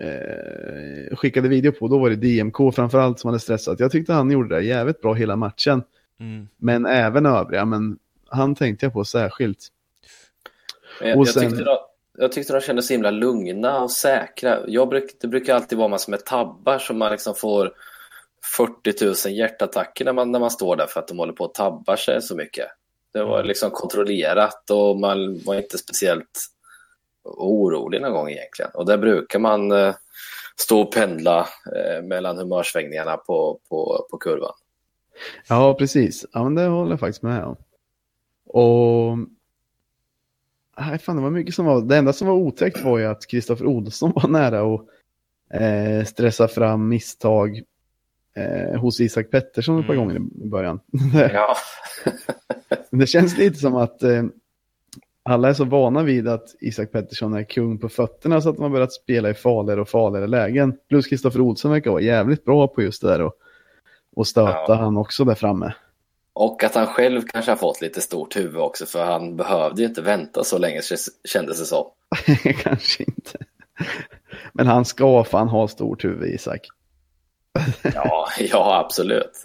eh, 0.00 1.16
skickade 1.16 1.48
video 1.48 1.72
på, 1.72 1.88
då 1.88 1.98
var 1.98 2.10
det 2.10 2.16
DMK 2.16 2.72
framförallt 2.74 3.20
som 3.20 3.28
hade 3.28 3.40
stressat. 3.40 3.80
Jag 3.80 3.90
tyckte 3.92 4.12
han 4.12 4.30
gjorde 4.30 4.54
det 4.56 4.62
jävligt 4.64 5.00
bra 5.00 5.14
hela 5.14 5.36
matchen, 5.36 5.82
Mm. 6.20 6.48
men 6.56 6.86
även 6.86 7.26
övriga, 7.26 7.64
men 7.64 7.98
han 8.28 8.54
tänkte 8.54 8.86
jag 8.86 8.92
på 8.92 9.04
särskilt. 9.04 9.68
Men 11.00 11.08
jag, 11.08 11.18
Och 11.18 11.26
jag, 11.26 11.34
sen- 11.34 11.42
tyckte 11.50 11.64
de, 11.64 11.76
jag 12.18 12.32
tyckte 12.32 12.52
de 12.52 12.60
kändes 12.60 12.86
så 12.86 12.92
himla 12.92 13.10
lugna 13.10 13.82
och 13.82 13.90
säkra. 13.90 14.58
Jag 14.66 14.88
bruk, 14.88 15.16
det 15.20 15.28
brukar 15.28 15.54
alltid 15.54 15.78
vara 15.78 15.88
massor 15.88 16.10
med 16.10 16.24
tabbar 16.24 16.78
som 16.78 16.98
man 16.98 17.12
liksom 17.12 17.34
får 17.34 17.72
40 18.56 19.28
000 19.28 19.36
hjärtattacker 19.36 20.04
när 20.04 20.12
man, 20.12 20.32
när 20.32 20.38
man 20.38 20.50
står 20.50 20.76
där 20.76 20.86
för 20.86 21.00
att 21.00 21.08
de 21.08 21.18
håller 21.18 21.32
på 21.32 21.44
att 21.44 21.54
tabba 21.54 21.96
sig 21.96 22.22
så 22.22 22.36
mycket. 22.36 22.66
Det 23.12 23.24
var 23.24 23.44
liksom 23.44 23.70
kontrollerat 23.70 24.70
och 24.70 25.00
man 25.00 25.38
var 25.44 25.54
inte 25.54 25.78
speciellt 25.78 26.46
orolig 27.24 28.00
någon 28.00 28.12
gång 28.12 28.30
egentligen. 28.30 28.70
Och 28.74 28.86
där 28.86 28.98
brukar 28.98 29.38
man 29.38 29.72
eh, 29.72 29.94
stå 30.56 30.80
och 30.80 30.92
pendla 30.92 31.48
eh, 31.76 32.02
mellan 32.02 32.38
humörsvängningarna 32.38 33.16
på, 33.16 33.60
på, 33.68 34.06
på 34.10 34.18
kurvan. 34.18 34.54
Ja, 35.48 35.74
precis. 35.74 36.26
Ja, 36.32 36.44
men 36.44 36.54
det 36.54 36.66
håller 36.66 36.90
jag 36.90 37.00
faktiskt 37.00 37.22
med 37.22 37.44
om. 37.44 37.56
Och... 38.46 39.18
Nej, 40.86 40.98
fan, 40.98 41.16
det 41.16 41.22
var 41.22 41.30
mycket 41.30 41.54
som 41.54 41.66
var... 41.66 41.80
Det 41.82 41.96
enda 41.96 42.12
som 42.12 42.28
var 42.28 42.34
otäckt 42.34 42.84
var 42.84 42.98
ju 42.98 43.04
att 43.06 43.26
Kristoffer 43.26 43.66
Olsson 43.66 44.12
var 44.14 44.28
nära 44.28 44.74
att 44.74 44.80
eh, 45.60 46.04
stressa 46.04 46.48
fram 46.48 46.88
misstag 46.88 47.62
eh, 48.36 48.80
hos 48.80 49.00
Isak 49.00 49.30
Pettersson 49.30 49.80
ett 49.80 49.86
par 49.86 49.94
Mm. 49.94 50.06
gånger 50.08 50.20
i 50.44 50.48
början. 50.48 50.80
Ja, 51.32 51.56
det 52.90 53.06
känns 53.06 53.38
lite 53.38 53.58
som 53.58 53.76
att 53.76 54.02
eh, 54.02 54.22
alla 55.22 55.48
är 55.48 55.52
så 55.54 55.64
vana 55.64 56.02
vid 56.02 56.28
att 56.28 56.54
Isak 56.60 56.92
Pettersson 56.92 57.34
är 57.34 57.42
kung 57.44 57.78
på 57.78 57.88
fötterna 57.88 58.40
så 58.40 58.48
att 58.50 58.58
har 58.58 58.70
börjat 58.70 58.92
spela 58.92 59.30
i 59.30 59.34
farligare 59.34 59.80
och 59.80 59.88
farligare 59.88 60.26
lägen. 60.26 60.78
Plus 60.88 61.06
Kristoffer 61.06 61.40
Olsson 61.40 61.70
verkar 61.70 61.90
vara 61.90 62.00
jävligt 62.02 62.44
bra 62.44 62.68
på 62.68 62.82
just 62.82 63.02
det 63.02 63.08
där 63.08 63.20
och, 63.22 63.32
och 64.16 64.26
stöta 64.26 64.64
Ja. 64.68 64.74
han 64.74 64.96
också 64.96 65.24
där 65.24 65.34
framme. 65.34 65.72
Och 66.34 66.64
att 66.64 66.74
han 66.74 66.86
själv 66.86 67.22
kanske 67.22 67.50
har 67.50 67.56
fått 67.56 67.80
lite 67.80 68.00
stort 68.00 68.36
huvud 68.36 68.56
också 68.56 68.86
för 68.86 69.04
han 69.04 69.36
behövde 69.36 69.82
ju 69.82 69.88
inte 69.88 70.02
vänta 70.02 70.44
så 70.44 70.58
länge 70.58 70.80
kändes 71.24 71.58
det 71.58 71.64
som. 71.64 71.86
kanske 72.62 73.02
inte. 73.02 73.38
Men 74.52 74.66
han 74.66 74.84
ska 74.84 75.24
fan 75.24 75.48
ha 75.48 75.68
stort 75.68 76.04
huvud 76.04 76.34
Isak. 76.34 76.66
ja, 77.94 78.28
ja, 78.38 78.84
absolut. 78.84 79.44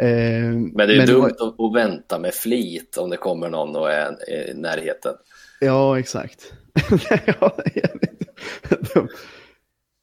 Eh, 0.00 0.52
men 0.52 0.76
det 0.76 0.94
är 0.94 0.96
men 0.96 1.06
dumt 1.06 1.34
var... 1.38 1.66
att 1.66 1.74
vänta 1.74 2.18
med 2.18 2.34
flit 2.34 2.96
om 2.96 3.10
det 3.10 3.16
kommer 3.16 3.48
någon 3.48 3.76
och 3.76 3.92
är 3.92 4.30
i 4.30 4.54
närheten. 4.54 5.14
Ja, 5.60 5.98
exakt. 5.98 6.52
ja, 7.26 7.56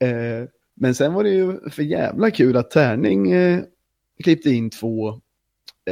eh, 0.08 0.48
men 0.76 0.96
sen 0.96 1.14
var 1.14 1.24
det 1.24 1.30
ju 1.30 1.70
för 1.70 1.84
jävla 1.84 2.32
kul 2.32 2.58
att 2.58 2.72
Tärning 2.72 3.32
eh, 3.32 3.60
klippte 4.24 4.50
in 4.50 4.70
två 4.70 5.22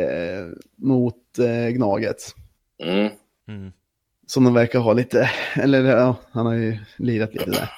eh, 0.03 0.47
mot 0.75 1.39
eh, 1.39 1.69
Gnaget. 1.69 2.35
Mm. 2.83 3.09
Mm. 3.47 3.71
Som 4.27 4.43
de 4.43 4.53
verkar 4.53 4.79
ha 4.79 4.93
lite, 4.93 5.29
eller 5.55 5.83
ja, 5.83 6.15
han 6.31 6.45
har 6.45 6.53
ju 6.53 6.77
lirat 6.97 7.33
lite 7.33 7.51
där. 7.51 7.69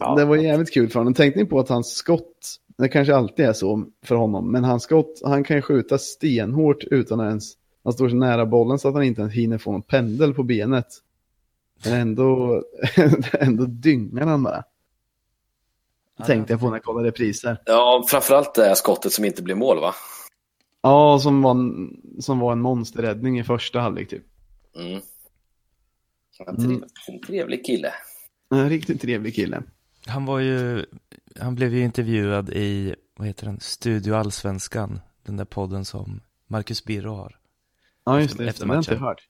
Ja. 0.00 0.14
Det 0.14 0.24
var 0.24 0.36
jävligt 0.36 0.74
kul 0.74 0.88
för 0.88 1.00
honom. 1.00 1.14
Tänkte 1.14 1.40
ni 1.40 1.46
på 1.46 1.60
att 1.60 1.68
hans 1.68 1.94
skott, 1.94 2.56
det 2.78 2.88
kanske 2.88 3.14
alltid 3.14 3.44
är 3.44 3.52
så 3.52 3.84
för 4.04 4.14
honom, 4.14 4.52
men 4.52 4.64
hans 4.64 4.82
skott, 4.82 5.20
han 5.24 5.44
kan 5.44 5.56
ju 5.56 5.62
skjuta 5.62 5.98
stenhårt 5.98 6.84
utan 6.84 7.20
att 7.20 7.28
ens, 7.28 7.52
han 7.84 7.92
står 7.92 8.08
så 8.08 8.16
nära 8.16 8.46
bollen 8.46 8.78
så 8.78 8.88
att 8.88 8.94
han 8.94 9.02
inte 9.02 9.20
ens 9.20 9.34
hinner 9.34 9.58
få 9.58 9.72
någon 9.72 9.82
pendel 9.82 10.34
på 10.34 10.42
benet. 10.42 10.86
Men 11.84 11.94
ändå, 11.94 12.62
ändå 13.40 13.64
dyngar 13.64 14.26
han 14.26 14.42
bara. 14.42 14.64
Tänkte 16.26 16.52
jag 16.52 16.60
på 16.60 16.66
när 16.66 16.74
jag 16.74 16.82
kollade 16.82 17.08
repriser. 17.08 17.62
Ja, 17.66 18.04
framförallt 18.08 18.54
det 18.54 18.76
skottet 18.76 19.12
som 19.12 19.24
inte 19.24 19.42
blir 19.42 19.54
mål 19.54 19.80
va? 19.80 19.94
Ja, 20.82 21.18
som 21.18 21.42
var 21.42 21.50
en, 21.50 22.00
som 22.20 22.38
var 22.38 22.52
en 22.52 22.60
monsterräddning 22.60 23.38
i 23.38 23.44
första 23.44 23.80
halvlek 23.80 24.08
typ. 24.08 24.24
Mm. 24.76 25.00
En 26.46 26.56
trevlig, 26.56 26.82
mm. 27.08 27.20
trevlig 27.26 27.66
kille. 27.66 27.94
En 28.50 28.68
riktigt 28.68 29.00
trevlig 29.00 29.34
kille. 29.34 29.62
Han 30.06 30.24
var 30.26 30.38
ju, 30.38 30.86
han 31.40 31.54
blev 31.54 31.74
ju 31.74 31.80
intervjuad 31.80 32.50
i, 32.50 32.94
vad 33.16 33.26
heter 33.26 33.46
den, 33.46 33.60
Studio 33.60 34.14
Allsvenskan, 34.14 35.00
den 35.22 35.36
där 35.36 35.44
podden 35.44 35.84
som 35.84 36.20
Marcus 36.46 36.84
Birro 36.84 37.14
har. 37.14 37.38
Ja, 38.04 38.20
just 38.20 38.38
det, 38.38 38.48
efter, 38.48 38.66
det 38.66 38.72
har 38.72 38.78
inte 38.78 38.96
hört. 38.96 39.28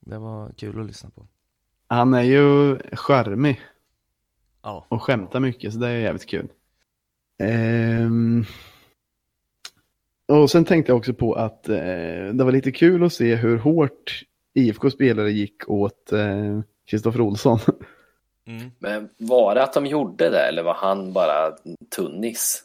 Det 0.00 0.18
var 0.18 0.52
kul 0.52 0.80
att 0.80 0.86
lyssna 0.86 1.10
på. 1.10 1.26
Han 1.86 2.14
är 2.14 2.22
ju 2.22 2.78
charmig. 2.92 3.60
Ja. 4.62 4.86
Och 4.88 5.02
skämtar 5.02 5.40
mycket, 5.40 5.72
så 5.72 5.78
det 5.78 5.88
är 5.88 5.96
jävligt 5.96 6.26
kul. 6.26 6.48
Ehm... 7.38 8.44
Och 10.30 10.50
sen 10.50 10.64
tänkte 10.64 10.92
jag 10.92 10.98
också 10.98 11.14
på 11.14 11.34
att 11.34 11.68
eh, 11.68 11.76
det 12.32 12.44
var 12.44 12.52
lite 12.52 12.72
kul 12.72 13.04
att 13.04 13.12
se 13.12 13.34
hur 13.34 13.58
hårt 13.58 14.22
IFK-spelare 14.54 15.30
gick 15.30 15.70
åt 15.70 16.10
Kristoffer 16.86 17.20
eh, 17.20 17.26
Olsson. 17.26 17.58
Mm. 18.46 18.70
Men 18.78 19.08
var 19.18 19.54
det 19.54 19.62
att 19.62 19.72
de 19.72 19.86
gjorde 19.86 20.30
det 20.30 20.48
eller 20.48 20.62
var 20.62 20.74
han 20.74 21.12
bara 21.12 21.52
tunnis? 21.96 22.64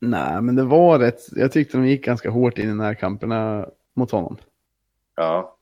Nej, 0.00 0.42
men 0.42 0.56
det 0.56 0.64
var 0.64 0.98
rätt. 0.98 1.20
Jag 1.32 1.52
tyckte 1.52 1.76
de 1.76 1.86
gick 1.86 2.04
ganska 2.04 2.30
hårt 2.30 2.58
in 2.58 2.70
i 2.70 2.74
närkamperna 2.74 3.68
mot 3.94 4.10
honom. 4.10 4.36
Ja. 5.16 5.56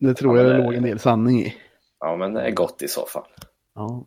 Det 0.00 0.14
tror 0.14 0.38
ja, 0.38 0.44
jag 0.44 0.52
det 0.52 0.64
låg 0.64 0.74
en 0.74 0.82
del 0.82 0.98
sanning 0.98 1.40
i. 1.40 1.54
Ja, 2.00 2.16
men 2.16 2.34
det 2.34 2.42
är 2.42 2.50
gott 2.50 2.82
i 2.82 2.88
så 2.88 3.06
fall. 3.06 3.28
Ja. 3.74 4.06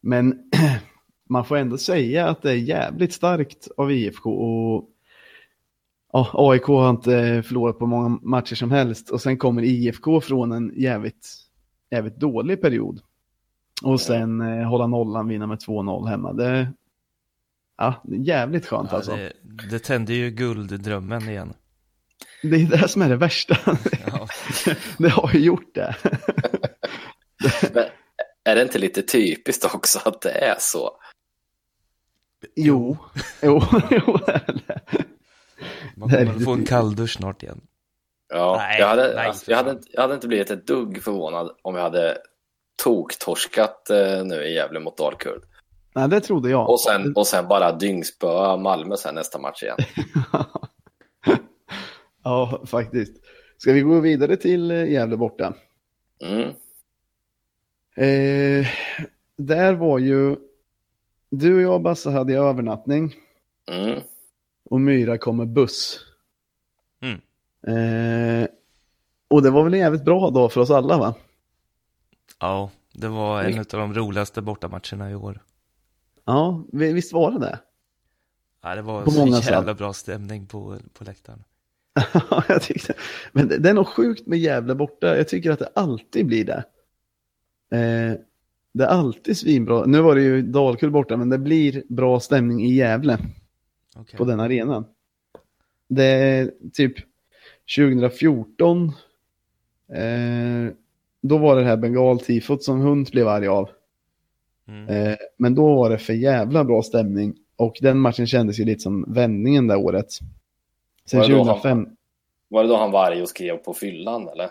Men 0.00 0.50
man 1.28 1.44
får 1.44 1.56
ändå 1.56 1.78
säga 1.78 2.28
att 2.28 2.42
det 2.42 2.50
är 2.50 2.56
jävligt 2.56 3.12
starkt 3.12 3.68
av 3.76 3.92
IFK 3.92 4.30
och 4.30 4.90
ja, 6.14 6.30
AIK 6.32 6.62
har 6.62 6.90
inte 6.90 7.42
förlorat 7.46 7.78
på 7.78 7.86
många 7.86 8.18
matcher 8.22 8.54
som 8.54 8.70
helst 8.70 9.10
och 9.10 9.20
sen 9.20 9.38
kommer 9.38 9.62
IFK 9.62 10.20
från 10.20 10.52
en 10.52 10.72
jävligt, 10.76 11.28
jävligt 11.90 12.16
dålig 12.16 12.60
period. 12.60 13.00
Och 13.82 14.00
sen 14.00 14.40
eh, 14.40 14.68
hålla 14.68 14.86
nollan, 14.86 15.28
vinna 15.28 15.46
med 15.46 15.58
2-0 15.58 16.08
hemma. 16.08 16.32
Det, 16.32 16.72
ja, 17.78 18.02
jävligt 18.04 18.66
skönt 18.66 18.88
ja, 18.90 18.96
alltså. 18.96 19.16
Det, 19.16 19.32
det 19.70 19.78
tänder 19.78 20.14
ju 20.14 20.30
gulddrömmen 20.30 21.28
igen. 21.28 21.54
Det 22.42 22.56
är 22.56 22.66
det 22.66 22.88
som 22.88 23.02
är 23.02 23.08
det 23.08 23.16
värsta. 23.16 23.56
Ja. 24.06 24.28
det 24.98 25.08
har 25.08 25.30
ju 25.32 25.40
gjort 25.40 25.74
det. 25.74 25.96
Men 27.74 27.84
är 28.44 28.54
det 28.54 28.62
inte 28.62 28.78
lite 28.78 29.02
typiskt 29.02 29.74
också 29.74 30.00
att 30.04 30.20
det 30.20 30.30
är 30.30 30.56
så? 30.58 30.90
Jo, 32.56 32.96
jo, 33.42 33.62
jo 33.90 34.18
det 34.26 34.32
är 34.32 34.60
det. 34.66 35.04
Man 35.96 36.10
kommer 36.10 36.44
få 36.44 36.52
en 36.52 36.64
kalldusch 36.64 37.12
snart 37.12 37.42
igen. 37.42 37.60
Ja, 38.28 38.56
nej, 38.58 38.80
jag, 38.80 38.88
hade, 38.88 39.14
nej, 39.14 39.32
jag, 39.46 39.56
hade, 39.56 39.78
jag 39.90 40.02
hade 40.02 40.14
inte 40.14 40.28
blivit 40.28 40.50
ett 40.50 40.66
dugg 40.66 41.02
förvånad 41.02 41.50
om 41.62 41.74
jag 41.74 41.82
hade 41.82 42.18
toktorskat 42.82 43.90
eh, 43.90 44.24
nu 44.24 44.44
i 44.44 44.54
Gävle 44.54 44.80
mot 44.80 44.98
Dalkurd. 44.98 45.42
Nej, 45.94 46.08
det 46.08 46.20
trodde 46.20 46.50
jag. 46.50 46.70
Och 46.70 46.80
sen, 46.80 47.12
och 47.16 47.26
sen 47.26 47.48
bara 47.48 47.72
dyngspöa 47.72 48.56
Malmö 48.56 48.96
sen 48.96 49.14
nästa 49.14 49.38
match 49.38 49.62
igen. 49.62 49.76
ja, 52.24 52.62
faktiskt. 52.66 53.16
Ska 53.58 53.72
vi 53.72 53.80
gå 53.80 54.00
vidare 54.00 54.36
till 54.36 54.70
eh, 54.70 54.92
Gävle 54.92 55.16
borta? 55.16 55.54
Mm. 56.22 56.48
Eh, 57.96 58.66
där 59.36 59.74
var 59.74 59.98
ju, 59.98 60.36
du 61.30 61.54
och 61.54 61.62
jag 61.62 61.82
Basse 61.82 62.10
hade 62.10 62.34
övernattning. 62.34 63.14
Mm. 63.70 64.00
Och 64.64 64.80
Myra 64.80 65.18
kom 65.18 65.36
med 65.36 65.48
buss. 65.48 66.00
Mm. 67.02 67.20
Eh, 67.66 68.48
och 69.28 69.42
det 69.42 69.50
var 69.50 69.64
väl 69.64 69.74
en 69.74 69.80
jävligt 69.80 70.04
bra 70.04 70.30
dag 70.30 70.52
för 70.52 70.60
oss 70.60 70.70
alla 70.70 70.98
va? 70.98 71.14
Ja, 72.40 72.70
det 72.92 73.08
var 73.08 73.42
en 73.42 73.58
av 73.58 73.64
de 73.68 73.94
roligaste 73.94 74.42
bortamatcherna 74.42 75.10
i 75.10 75.14
år. 75.14 75.42
Ja, 76.24 76.64
visst 76.72 77.12
var 77.12 77.30
det 77.30 77.38
det? 77.38 77.58
Ja, 78.62 78.74
det 78.74 78.82
var 78.82 79.02
på 79.02 79.10
så 79.10 79.18
många 79.18 79.40
jävla 79.40 79.72
sätt. 79.72 79.78
bra 79.78 79.92
stämning 79.92 80.46
på, 80.46 80.76
på 80.98 81.04
läktaren. 81.04 81.44
Ja, 82.30 82.44
jag 82.48 82.62
tyckte, 82.62 82.94
men 83.32 83.48
det, 83.48 83.58
det, 83.58 83.70
är 83.70 83.74
nog 83.74 83.86
sjukt 83.86 84.26
med 84.26 84.38
Gävle 84.38 84.74
borta. 84.74 85.16
Jag 85.16 85.28
tycker 85.28 85.50
att 85.50 85.58
det 85.58 85.68
alltid 85.74 86.26
blir 86.26 86.44
det. 86.44 86.64
Eh, 87.78 88.18
det 88.72 88.84
är 88.84 88.88
alltid 88.88 89.36
svinbra. 89.36 89.86
Nu 89.86 90.00
var 90.00 90.14
det 90.14 90.22
ju 90.22 90.42
Dalkull 90.42 90.90
borta, 90.90 91.16
men 91.16 91.28
det 91.28 91.38
blir 91.38 91.82
bra 91.88 92.20
stämning 92.20 92.64
i 92.64 92.74
Gävle. 92.74 93.18
Okay. 93.94 94.18
På 94.18 94.24
den 94.24 94.40
arenan. 94.40 94.84
Det 95.88 96.04
är 96.04 96.52
typ 96.72 96.94
2014. 97.76 98.92
Eh, 99.88 100.72
då 101.20 101.38
var 101.38 101.56
det 101.56 101.64
här 101.64 101.76
bengaltifot 101.76 102.62
som 102.62 102.80
Hund 102.80 103.08
blev 103.12 103.28
arg 103.28 103.48
av. 103.48 103.68
Mm. 104.68 104.88
Eh, 104.88 105.16
men 105.36 105.54
då 105.54 105.74
var 105.74 105.90
det 105.90 105.98
för 105.98 106.12
jävla 106.12 106.64
bra 106.64 106.82
stämning. 106.82 107.34
Och 107.56 107.76
den 107.80 107.98
matchen 107.98 108.26
kändes 108.26 108.60
ju 108.60 108.64
lite 108.64 108.80
som 108.80 109.04
vändningen 109.08 109.66
det 109.66 109.76
året. 109.76 110.12
Sen 111.04 111.20
var, 111.20 111.28
det 111.28 111.34
2005... 111.34 111.78
han, 111.78 111.96
var 112.48 112.62
det 112.62 112.68
då 112.68 112.76
han 112.76 112.90
var 112.90 113.06
arg 113.06 113.22
och 113.22 113.28
skrev 113.28 113.56
på 113.56 113.74
fyllan 113.74 114.28
eller? 114.28 114.50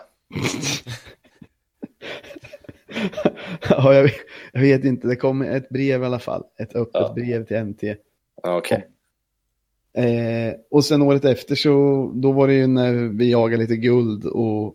ja, 3.68 3.94
jag, 3.94 4.10
jag, 4.52 4.60
vet 4.60 4.84
inte. 4.84 5.08
Det 5.08 5.16
kom 5.16 5.42
ett 5.42 5.68
brev 5.68 6.02
i 6.02 6.06
alla 6.06 6.18
fall. 6.18 6.44
Ett 6.58 6.74
öppet 6.74 6.94
ja. 6.94 7.12
brev 7.14 7.46
till 7.46 7.64
NT. 7.64 7.82
Okej. 8.42 8.56
Okay. 8.56 8.82
Eh, 9.98 10.54
och 10.70 10.84
sen 10.84 11.02
året 11.02 11.24
efter 11.24 11.54
så, 11.54 12.10
då 12.14 12.32
var 12.32 12.48
det 12.48 12.54
ju 12.54 12.66
när 12.66 12.92
vi 12.92 13.30
jagade 13.30 13.62
lite 13.62 13.76
guld 13.76 14.24
och 14.24 14.74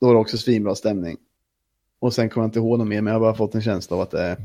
då 0.00 0.06
var 0.06 0.14
det 0.14 0.20
också 0.20 0.38
svinbra 0.38 0.74
stämning. 0.74 1.16
Och 1.98 2.14
sen 2.14 2.30
kommer 2.30 2.44
jag 2.44 2.48
inte 2.48 2.58
ihåg 2.58 2.78
något 2.78 2.88
mer, 2.88 3.00
men 3.02 3.12
jag 3.12 3.20
har 3.20 3.26
bara 3.26 3.34
fått 3.34 3.54
en 3.54 3.62
känsla 3.62 3.96
av 3.96 4.02
att 4.02 4.10
det, 4.10 4.36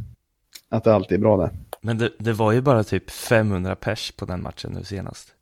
att 0.70 0.84
det 0.84 0.94
alltid 0.94 1.18
är 1.18 1.22
bra 1.22 1.38
där. 1.38 1.50
Men 1.82 1.98
det, 1.98 2.12
det 2.20 2.34
var 2.34 2.52
ju 2.52 2.62
bara 2.62 2.84
typ 2.84 3.12
500 3.12 3.76
pers 3.76 4.12
på 4.12 4.26
den 4.26 4.42
matchen 4.42 4.72
nu 4.72 4.84
senast. 4.84 5.36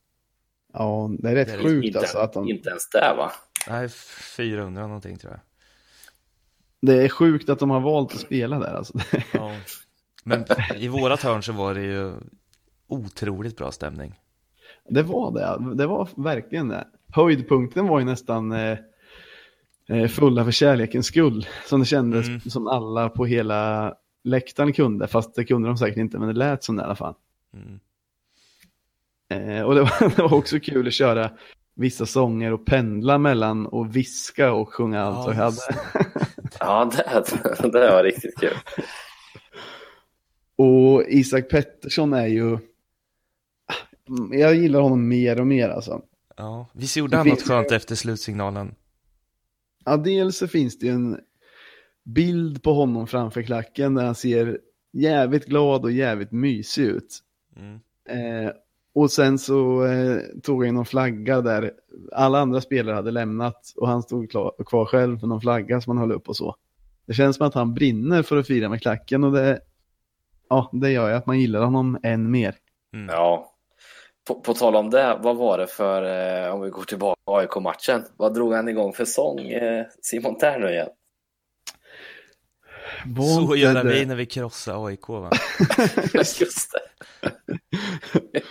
Ja, 0.74 1.12
det 1.20 1.30
är 1.30 1.36
rätt 1.36 1.48
det 1.48 1.54
är 1.54 1.64
sjukt 1.64 1.86
inte, 1.86 2.00
alltså. 2.00 2.18
Att 2.18 2.34
de... 2.34 2.50
Inte 2.50 2.70
ens 2.70 2.90
där 2.90 3.16
va? 3.18 3.32
Nej, 3.70 3.90
400 4.38 4.88
någonting 4.88 5.18
tror 5.18 5.34
jag. 5.34 5.42
Det 6.82 7.04
är 7.04 7.10
sjukt 7.10 7.50
att 7.50 7.60
de 7.60 7.70
har 7.70 7.80
valt 7.80 8.14
att 8.14 8.20
spela 8.20 8.60
där 8.60 8.74
alltså. 8.74 9.00
Ja. 9.34 9.56
Men 10.24 10.46
i 10.76 10.88
vårat 10.88 11.22
hörn 11.22 11.44
så 11.44 11.52
var 11.52 11.74
det 11.74 11.82
ju 11.82 12.14
otroligt 12.88 13.58
bra 13.58 13.72
stämning. 13.72 14.21
Det 14.94 15.04
var 15.04 15.32
det, 15.32 15.76
det 15.76 15.88
var 15.88 16.08
verkligen 16.16 16.68
det. 16.68 16.88
Höjdpunkten 17.14 17.88
var 17.88 18.00
ju 18.00 18.06
nästan 18.06 18.52
eh, 18.52 18.78
Eh, 19.92 20.08
fulla 20.08 20.44
för 20.44 20.52
kärlekens 20.52 21.06
skull. 21.06 21.48
Som 21.66 21.80
det 21.80 21.86
kändes 21.86 22.28
mm. 22.28 22.40
som 22.40 22.68
alla 22.68 23.10
på 23.10 23.26
hela 23.26 23.94
läktaren 24.24 24.74
kunde. 24.74 25.08
Fast 25.08 25.36
det 25.36 25.46
kunde 25.46 25.68
de 25.68 25.78
säkert 25.78 25.98
inte, 25.98 26.20
men 26.20 26.28
det 26.28 26.34
lät 26.34 26.64
som 26.64 26.76
det 26.76 26.82
i 26.82 26.86
alla 26.86 26.96
fall. 26.96 27.16
Mm. 27.54 27.80
Eh, 29.30 29.64
och 29.64 29.76
det 29.76 29.82
var, 29.82 30.10
det 30.16 30.22
var, 30.22 30.34
också 30.34 30.60
kul 30.60 30.88
att 30.88 30.94
köra 30.94 31.32
vissa 31.76 32.06
sånger 32.06 32.54
och 32.54 32.66
pendla 32.66 33.18
mellan 33.18 33.68
och 33.68 33.96
viska 33.96 34.52
och 34.52 34.74
sjunga 34.74 35.02
allt 35.02 35.26
vad 35.26 35.36
jag 35.36 35.42
hade. 35.42 35.58
ja, 36.60 36.92
det, 37.62 37.70
det 37.72 37.92
var 37.92 38.04
riktigt 38.04 38.40
kul. 38.40 38.58
Och 40.56 41.04
Isak 41.08 41.50
Pettersson 41.50 42.14
är 42.14 42.28
ju, 42.28 42.58
jag 44.32 44.56
gillar 44.56 44.82
honom 44.82 45.08
mer 45.08 45.40
och 45.40 45.48
mer 45.48 45.70
alltså. 45.70 46.02
Ja, 46.38 46.68
visst 46.74 46.98
gjorde 46.98 47.18
han 47.18 47.28
något 47.28 47.42
skönt 47.42 47.72
efter 47.72 47.96
slutsignalen? 47.96 48.76
Ja, 49.86 49.98
dels 49.98 50.38
så 50.38 50.48
finns 50.48 50.80
det 50.80 50.86
ju 50.86 50.92
en 50.92 51.20
bild 52.04 52.64
på 52.64 52.74
honom 52.74 53.08
framför 53.08 53.42
klacken 53.42 53.96
där 53.96 54.06
han 54.06 54.16
ser 54.16 54.60
jävligt 54.94 55.46
glad 55.46 55.84
och 55.84 55.92
jävligt 55.92 56.32
mysig 56.32 56.84
ut. 56.84 57.20
Mm. 57.56 57.80
Eh, 58.10 58.52
och 58.94 59.12
sen 59.12 59.40
så 59.40 59.86
eh, 59.86 60.18
tog 60.44 60.66
han 60.66 60.76
någon 60.76 60.86
flagga 60.86 61.42
där 61.42 61.72
alla 62.12 62.40
andra 62.40 62.62
spelare 62.62 62.96
hade 62.96 63.12
lämnat 63.12 63.74
och 63.76 63.88
han 63.88 64.04
stod 64.04 64.32
klar, 64.32 64.54
kvar 64.66 64.86
själv 64.86 65.20
med 65.20 65.30
någon 65.30 65.42
flagga 65.42 65.82
som 65.82 65.98
han 65.98 65.98
höll 65.98 66.16
upp 66.18 66.30
och 66.30 66.36
så. 66.38 66.56
Det 67.06 67.14
känns 67.14 67.38
som 67.38 67.48
att 67.48 67.54
han 67.54 67.74
brinner 67.74 68.24
för 68.24 68.38
att 68.38 68.48
fira 68.48 68.70
med 68.70 68.82
klacken 68.82 69.24
och 69.24 69.32
det, 69.32 69.60
ja, 70.50 70.70
det 70.74 70.92
gör 70.92 71.10
ju 71.10 71.16
att 71.16 71.26
man 71.26 71.40
gillar 71.40 71.64
honom 71.64 71.98
än 72.04 72.32
mer. 72.32 72.56
Mm. 72.94 73.08
Ja. 73.10 73.51
På, 74.28 74.42
på 74.42 74.54
tal 74.54 74.76
om 74.76 74.90
det, 74.90 75.20
vad 75.22 75.38
var 75.38 75.58
det 75.58 75.68
för, 75.68 76.04
eh, 76.48 76.54
om 76.56 76.62
vi 76.62 76.70
går 76.70 76.84
tillbaka 76.84 77.20
till 77.26 77.34
AIK-matchen, 77.36 78.04
vad 78.18 78.34
drog 78.34 78.54
han 78.54 78.68
igång 78.70 78.94
för 78.94 79.06
sång, 79.06 79.40
eh, 79.40 79.86
Simon 80.02 80.38
Tern 80.38 80.62
nu 80.62 80.70
igen? 80.70 80.90
Var 83.06 83.48
Så 83.48 83.56
gör 83.56 83.74
det- 83.84 83.84
vi 83.94 84.06
när 84.06 84.16
vi 84.16 84.26
krossar 84.26 84.86
AIK 84.88 85.08
va? 85.10 85.32
Just 86.14 86.72
det. 86.72 88.42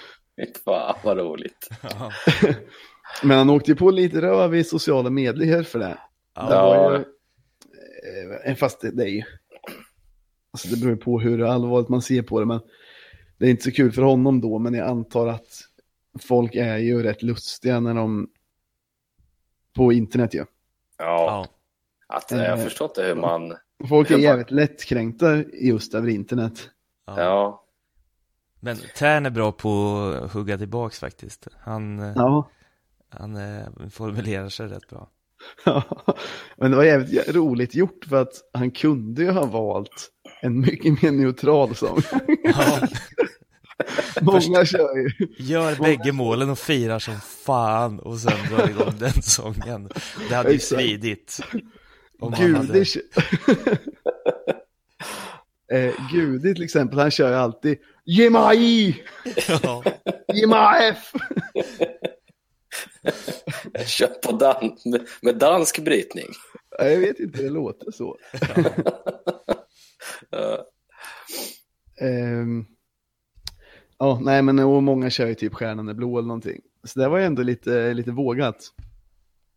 Fan 0.64 0.98
vad 1.04 1.18
roligt. 1.18 1.68
Ja. 1.82 2.12
Men 3.22 3.38
han 3.38 3.50
åkte 3.50 3.70
ju 3.70 3.76
på 3.76 3.90
lite 3.90 4.20
röv 4.22 4.54
i 4.54 4.64
sociala 4.64 5.10
medier 5.10 5.62
för 5.62 5.78
det. 5.78 5.84
Det 5.86 5.96
Ja. 6.34 6.48
var 6.66 6.92
ju, 6.98 7.04
eh, 8.44 8.54
fast 8.56 8.80
det, 8.80 8.90
det 8.90 9.02
är 9.04 9.08
ju, 9.08 9.22
alltså 10.52 10.68
det 10.68 10.76
beror 10.80 10.90
ju 10.92 10.96
på 10.96 11.20
hur 11.20 11.42
allvarligt 11.42 11.88
man 11.88 12.02
ser 12.02 12.22
på 12.22 12.40
det, 12.40 12.46
men 12.46 12.60
det 13.40 13.46
är 13.46 13.50
inte 13.50 13.62
så 13.62 13.72
kul 13.72 13.92
för 13.92 14.02
honom 14.02 14.40
då, 14.40 14.58
men 14.58 14.74
jag 14.74 14.88
antar 14.88 15.26
att 15.26 15.60
folk 16.20 16.54
är 16.54 16.76
ju 16.76 17.02
rätt 17.02 17.22
lustiga 17.22 17.80
när 17.80 17.94
de, 17.94 18.28
på 19.76 19.92
internet 19.92 20.34
ju. 20.34 20.38
Ja, 20.38 20.46
Ja. 20.98 21.46
att, 22.16 22.32
eh, 22.32 22.42
jag 22.42 22.62
förstår 22.64 22.88
inte 22.88 23.02
hur 23.02 23.14
man, 23.14 23.54
Folk 23.88 24.10
är 24.10 24.14
man- 24.14 24.22
jävligt 24.22 24.50
lättkränkta 24.50 25.36
just 25.44 25.94
över 25.94 26.08
internet. 26.08 26.70
Ja. 27.06 27.20
ja, 27.20 27.64
Men 28.60 28.76
Tern 28.96 29.26
är 29.26 29.30
bra 29.30 29.52
på 29.52 29.96
att 30.24 30.32
hugga 30.32 30.58
tillbaks 30.58 30.98
faktiskt. 30.98 31.46
Han, 31.58 31.98
eh, 31.98 32.12
Ja. 32.16 32.50
han 33.08 33.36
eh, 33.36 33.66
formulerar 33.90 34.48
sig 34.48 34.66
rätt 34.68 34.88
bra. 34.88 35.08
men 36.56 36.70
det 36.70 36.76
var 36.76 36.84
jävligt 36.84 37.28
roligt 37.34 37.74
gjort 37.74 38.04
för 38.08 38.16
att 38.22 38.32
han 38.52 38.70
kunde 38.70 39.22
ju 39.22 39.30
ha 39.30 39.44
valt 39.46 40.10
en 40.42 40.60
mycket 40.60 41.02
mer 41.02 41.10
neutral 41.10 41.76
sång. 41.76 42.02
Ja. 42.44 42.88
Många 44.20 44.64
kör 44.64 44.96
ju. 44.96 45.10
Gör 45.38 45.76
bägge 45.76 46.12
målen 46.12 46.50
och 46.50 46.58
firar 46.58 46.98
som 46.98 47.20
fan 47.20 47.98
och 47.98 48.18
sen 48.18 48.38
drar 48.50 48.68
igång 48.68 48.94
den 48.98 49.22
sången. 49.22 49.90
Det 50.28 50.34
hade 50.34 50.52
ju 50.52 50.58
svidit. 50.58 51.40
Om 52.20 52.32
han 52.32 52.54
hade... 52.54 52.84
Eh, 55.72 55.94
Gudi 56.12 56.54
till 56.54 56.64
exempel, 56.64 56.98
han 56.98 57.10
kör 57.10 57.28
ju 57.28 57.34
alltid 57.34 57.78
Ge 58.04 58.30
mig 58.30 58.58
I! 58.58 59.02
Ja. 59.62 59.82
Ge 60.34 60.46
mig 60.46 60.88
F! 60.88 61.12
kör 63.86 64.06
på 64.06 64.32
dan 64.32 64.76
med, 65.22 65.36
dansk 65.36 65.78
brytning. 65.78 66.26
Ja, 66.78 66.84
Jag 66.84 66.98
vet 66.98 67.20
inte, 67.20 67.42
det 67.42 67.48
låter 67.48 67.90
så. 67.90 68.16
Ja, 68.32 69.09
Ehm, 72.00 72.66
Ja, 74.02 74.18
nej 74.22 74.42
men 74.42 74.58
och 74.58 74.82
många 74.82 75.10
kör 75.10 75.26
ju 75.26 75.34
typ 75.34 75.54
Stjärnan 75.54 75.88
är 75.88 75.94
blå 75.94 76.18
eller 76.18 76.28
någonting. 76.28 76.60
Så 76.84 76.98
det 77.00 77.08
var 77.08 77.18
ju 77.18 77.24
ändå 77.24 77.42
lite, 77.42 77.94
lite 77.94 78.10
vågat. 78.10 78.56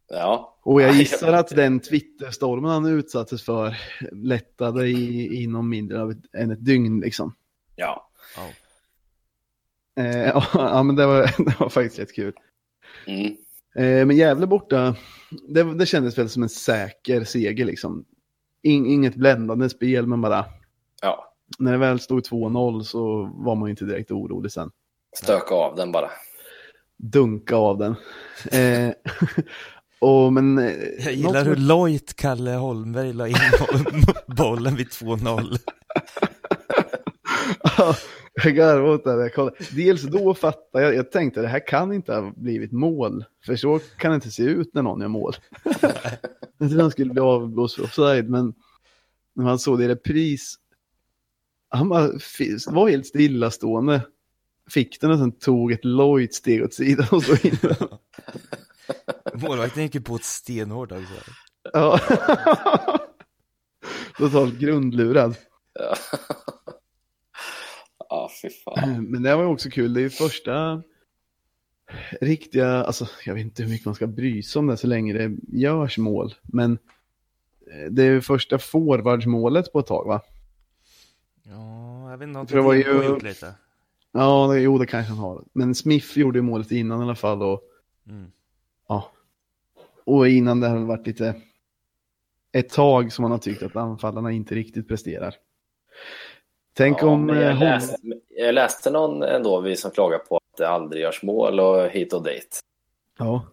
ja. 0.09 0.59
Och 0.63 0.81
jag 0.81 0.95
gissar 0.95 1.33
att 1.33 1.47
den 1.49 1.79
Twitterstormen 1.79 2.71
han 2.71 2.85
utsattes 2.85 3.43
för 3.43 3.77
lättade 4.11 4.87
i, 4.87 5.43
inom 5.43 5.69
mindre 5.69 6.01
av 6.01 6.11
ett, 6.11 6.17
än 6.33 6.51
ett 6.51 6.65
dygn 6.65 6.99
liksom. 6.99 7.35
ja. 7.75 8.09
Ja. 8.35 8.49
Eh, 10.03 10.27
ja, 10.27 10.45
ja, 10.53 10.83
men 10.83 10.95
det 10.95 11.05
var, 11.05 11.21
det 11.45 11.59
var 11.59 11.69
faktiskt 11.69 11.99
rätt 11.99 12.15
kul. 12.15 12.33
Mm. 13.07 13.25
Eh, 13.75 14.05
men 14.05 14.17
Gävle 14.17 14.47
borta, 14.47 14.95
det, 15.49 15.63
det 15.63 15.85
kändes 15.85 16.17
väl 16.17 16.29
som 16.29 16.43
en 16.43 16.49
säker 16.49 17.23
seger 17.23 17.65
liksom. 17.65 18.05
In, 18.61 18.85
inget 18.85 19.15
bländande 19.15 19.69
spel, 19.69 20.07
men 20.07 20.21
bara 20.21 20.45
ja. 21.03 21.33
när 21.59 21.71
det 21.71 21.77
väl 21.77 21.99
stod 21.99 22.19
2-0 22.23 22.81
så 22.83 23.31
var 23.35 23.55
man 23.55 23.67
ju 23.67 23.71
inte 23.71 23.85
direkt 23.85 24.11
orolig 24.11 24.51
sen. 24.51 24.71
Stöka 25.17 25.55
av 25.55 25.75
den 25.75 25.91
bara. 25.91 26.09
Dunka 26.97 27.55
av 27.55 27.77
den. 27.77 27.95
Eh, 28.51 28.93
och 29.99 30.33
men... 30.33 30.57
eh, 30.57 30.65
Jag 30.73 31.05
något 31.05 31.13
gillar 31.15 31.39
som- 31.43 31.47
hur 31.47 31.55
lojt 31.55 32.13
Kalle 32.15 32.51
Holmberg 32.51 33.13
la 33.13 33.27
in 33.27 33.35
bollen 34.37 34.75
vid 34.75 34.87
2-0. 34.87 35.57
Ja, 37.77 37.95
jag 38.43 38.55
garvade 38.55 38.93
åt 38.93 39.03
det. 39.03 39.29
kollade. 39.29 39.55
Dels 39.71 40.01
då 40.01 40.33
fattade 40.33 40.83
jag, 40.85 40.95
jag 40.95 41.11
tänkte 41.11 41.41
det 41.41 41.47
här 41.47 41.67
kan 41.67 41.93
inte 41.93 42.13
ha 42.13 42.31
blivit 42.35 42.71
mål. 42.71 43.25
För 43.45 43.55
så 43.55 43.79
kan 43.97 44.11
det 44.11 44.15
inte 44.15 44.31
se 44.31 44.43
ut 44.43 44.73
när 44.73 44.81
någon 44.81 45.01
gör 45.01 45.07
mål. 45.07 45.33
jag 46.57 46.69
trodde 46.69 46.81
han 46.81 46.91
skulle 46.91 47.11
bli 47.13 47.21
avblåst 47.21 47.75
för 47.75 47.83
offside, 47.83 48.29
men 48.29 48.53
när 49.35 49.43
man 49.45 49.59
såg 49.59 49.77
det 49.79 49.85
i 49.85 49.87
repris, 49.87 50.55
han 51.73 51.89
bara 51.89 52.11
var 52.67 52.89
helt 52.89 53.07
stillastående. 53.07 54.01
Fick 54.69 55.01
den 55.01 55.11
och 55.11 55.17
sen 55.17 55.31
tog 55.31 55.71
ett 55.71 55.85
lojt 55.85 56.33
steg 56.33 56.63
åt 56.63 56.73
sidan 56.73 57.07
och 57.11 57.23
så 57.23 57.47
in. 57.47 57.57
Målvakten 59.41 59.83
gick 59.83 59.95
ju 59.95 60.01
på 60.01 60.15
ett 60.15 60.23
stenhårt 60.23 60.91
också. 60.91 61.31
Ja. 61.73 61.99
Totalt 64.17 64.59
grundlurad. 64.59 65.35
Ja. 65.73 65.95
ja, 68.09 68.29
fy 68.41 68.49
fan. 68.49 69.03
Men 69.03 69.23
det 69.23 69.35
var 69.35 69.43
ju 69.43 69.49
också 69.49 69.69
kul. 69.69 69.93
Det 69.93 69.99
är 69.99 70.03
ju 70.03 70.09
första 70.09 70.83
riktiga, 72.21 72.83
alltså 72.83 73.07
jag 73.25 73.33
vet 73.33 73.43
inte 73.43 73.63
hur 73.63 73.69
mycket 73.69 73.85
man 73.85 73.95
ska 73.95 74.07
bry 74.07 74.43
sig 74.43 74.59
om 74.59 74.67
det 74.67 74.77
så 74.77 74.87
länge 74.87 75.13
det 75.13 75.37
görs 75.47 75.97
mål. 75.97 76.33
Men 76.41 76.77
eh, 77.71 77.91
det 77.91 78.03
är 78.03 78.11
ju 78.11 78.21
första 78.21 78.59
forwardsmålet 78.59 79.73
på 79.73 79.79
ett 79.79 79.87
tag 79.87 80.07
va? 80.07 80.21
Ja, 81.43 82.11
jag 82.11 82.17
vet 82.17 82.27
inte 82.27 82.39
om 82.39 82.47
För 82.47 82.55
det 82.55 82.61
var 82.61 82.73
ju- 82.73 82.97
har 82.97 83.03
gjort 83.03 83.23
lite. 83.23 83.53
Ja, 84.11 84.47
det, 84.47 84.59
jo 84.59 84.77
det 84.77 84.85
kanske 84.85 85.09
han 85.13 85.19
har. 85.19 85.43
Men 85.53 85.75
Smith 85.75 86.17
gjorde 86.17 86.37
ju 86.37 86.43
målet 86.43 86.71
innan 86.71 86.99
i 86.99 87.03
alla 87.03 87.15
fall 87.15 87.41
och, 87.43 87.61
Mm. 88.07 88.31
ja. 88.87 89.11
Och 90.03 90.27
innan 90.27 90.59
det 90.59 90.67
har 90.67 90.77
det 90.79 90.85
varit 90.85 91.07
lite 91.07 91.35
ett 92.51 92.69
tag 92.69 93.13
som 93.13 93.21
man 93.23 93.31
har 93.31 93.37
tyckt 93.37 93.63
att 93.63 93.75
anfallarna 93.75 94.31
inte 94.31 94.55
riktigt 94.55 94.87
presterar. 94.87 95.35
Tänk 96.73 97.01
Ja, 97.01 97.07
om... 97.07 97.29
eh, 97.29 97.41
jag, 97.41 97.59
läste, 97.59 97.97
jag 98.29 98.55
läste 98.55 98.91
någon 98.91 99.23
ändå, 99.23 99.59
vi 99.61 99.75
som 99.75 99.91
klagar 99.91 100.17
på 100.19 100.35
att 100.37 100.57
det 100.57 100.67
aldrig 100.69 101.01
görs 101.01 101.23
mål 101.23 101.59
och 101.59 101.89
hit 101.89 102.13
och 102.13 102.23
dit. 102.23 102.59
Ja, 103.17 103.45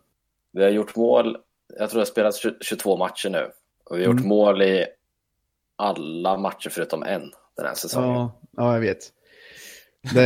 Vi 0.53 0.63
har 0.63 0.71
gjort 0.71 0.97
mål, 0.97 1.37
jag 1.79 1.91
tror 1.91 1.99
det 1.99 2.01
har 2.01 2.05
spelats 2.07 2.43
20 2.43 2.55
22 2.61 2.97
matcher 2.97 3.31
nu. 3.31 3.51
Och 3.85 3.97
vi 3.99 4.01
har 4.05 4.07
gjort 4.13 4.21
Mm. 4.21 4.29
mål 4.29 4.63
i 4.63 4.87
alla 5.77 6.37
matcher 6.39 6.71
förutom 6.71 7.03
en 7.03 7.33
den 7.57 7.67
här 7.67 7.75
säsongen. 7.75 8.15
ja, 8.15 8.41
ja, 8.57 8.75
jag 8.75 8.81
vet. 8.81 8.99
Det, 10.15 10.21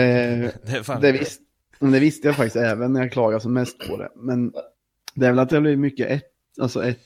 Det 0.67 1.01
Det, 1.01 1.13
visst, 1.13 1.41
men 1.79 1.93
det 1.93 2.01
visste 2.01 2.29
jag 2.29 2.37
faktiskt 2.37 2.57
även 2.57 2.93
när 2.93 3.01
jag 3.01 3.13
klagade 3.13 3.41
som 3.41 3.53
mest 3.53 3.79
på 3.89 3.97
det. 3.97 4.09
Men 4.15 4.53
det 5.15 5.27
är 5.27 5.31
väl 5.31 5.39
att 5.39 5.51
det 5.51 5.61
blir 5.61 5.77
mycket 5.77 6.11
ett, 6.11 6.25
alltså 6.61 6.85
ett, 6.85 6.99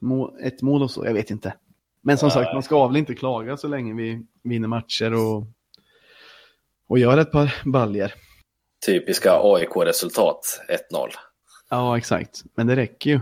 mål, 0.00 0.36
ett 0.42 0.62
mål 0.62 0.82
och 0.82 0.90
så, 0.90 1.06
jag 1.06 1.14
vet 1.14 1.30
inte. 1.30 1.54
Men 2.02 2.18
som 2.18 2.30
sagt, 2.30 2.54
man 2.54 2.62
ska 2.62 2.86
väl 2.86 2.96
inte 2.96 3.14
klaga 3.14 3.56
så 3.56 3.68
länge 3.68 3.94
vi 3.94 4.26
vinner 4.42 4.68
matcher 4.68 5.14
och, 5.14 5.46
och 6.88 6.98
gör 6.98 7.18
ett 7.18 7.32
par 7.32 7.62
baljer. 7.64 8.14
Typiska 8.86 9.32
AIK-resultat, 9.42 10.60
1-0. 10.92 11.08
Ja, 11.70 11.98
exakt. 11.98 12.42
Men 12.54 12.66
det 12.66 12.76
räcker 12.76 13.10
ju. 13.10 13.20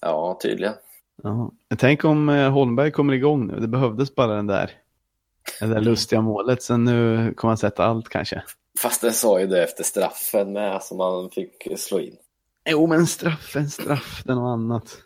Ja, 0.00 0.38
tydligen. 0.42 0.74
Ja. 1.22 1.52
Tänk 1.78 2.04
om 2.04 2.28
eh, 2.28 2.50
Holmberg 2.50 2.90
kommer 2.90 3.12
igång 3.12 3.46
nu. 3.46 3.60
Det 3.60 3.68
behövdes 3.68 4.14
bara 4.14 4.36
den 4.36 4.46
där, 4.46 4.70
det 5.60 5.66
där 5.66 5.80
lustiga 5.80 6.20
målet. 6.20 6.62
Sen 6.62 6.84
nu 6.84 7.34
kommer 7.34 7.50
han 7.50 7.58
sätta 7.58 7.84
allt 7.84 8.08
kanske. 8.08 8.42
Fast 8.82 9.00
den 9.00 9.12
sa 9.12 9.40
ju 9.40 9.46
det 9.46 9.62
efter 9.62 9.84
straffen 9.84 10.52
med 10.52 10.82
som 10.82 10.96
man 10.96 11.30
fick 11.30 11.68
slå 11.76 12.00
in. 12.00 12.16
Jo, 12.68 12.86
men 12.86 13.06
straff, 13.06 13.56
en 13.56 13.70
straff, 13.70 14.22
det 14.24 14.32
är 14.32 14.36
något 14.36 14.52
annat. 14.52 14.96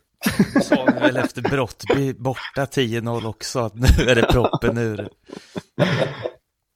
sa 0.63 0.85
vi 0.85 0.93
väl 0.93 1.17
efter 1.17 1.43
Brottby 1.43 2.13
borta 2.13 2.65
10-0 2.65 3.27
också 3.27 3.59
att 3.59 3.75
nu 3.75 4.05
är 4.09 4.15
det 4.15 4.23
proppen 4.23 4.79
ur. 4.79 5.09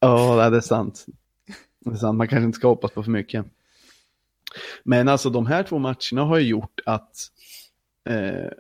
Ja, 0.01 0.51
det 0.51 0.57
är 0.57 0.61
sant. 0.61 1.07
Det 1.85 1.91
är 1.91 1.97
sant. 1.97 2.19
Man 2.19 2.29
kanske 2.29 2.45
inte 2.45 2.57
ska 2.57 2.69
hoppas 2.69 2.91
på 2.91 3.03
för 3.03 3.11
mycket. 3.11 3.47
Men 4.83 5.09
alltså 5.09 5.31
de 5.31 5.47
här 5.47 5.63
två 5.63 5.79
matcherna 5.79 6.25
har 6.25 6.39
ju 6.39 6.47
gjort 6.49 6.81
att... 6.87 7.17
Eh, 8.09 8.51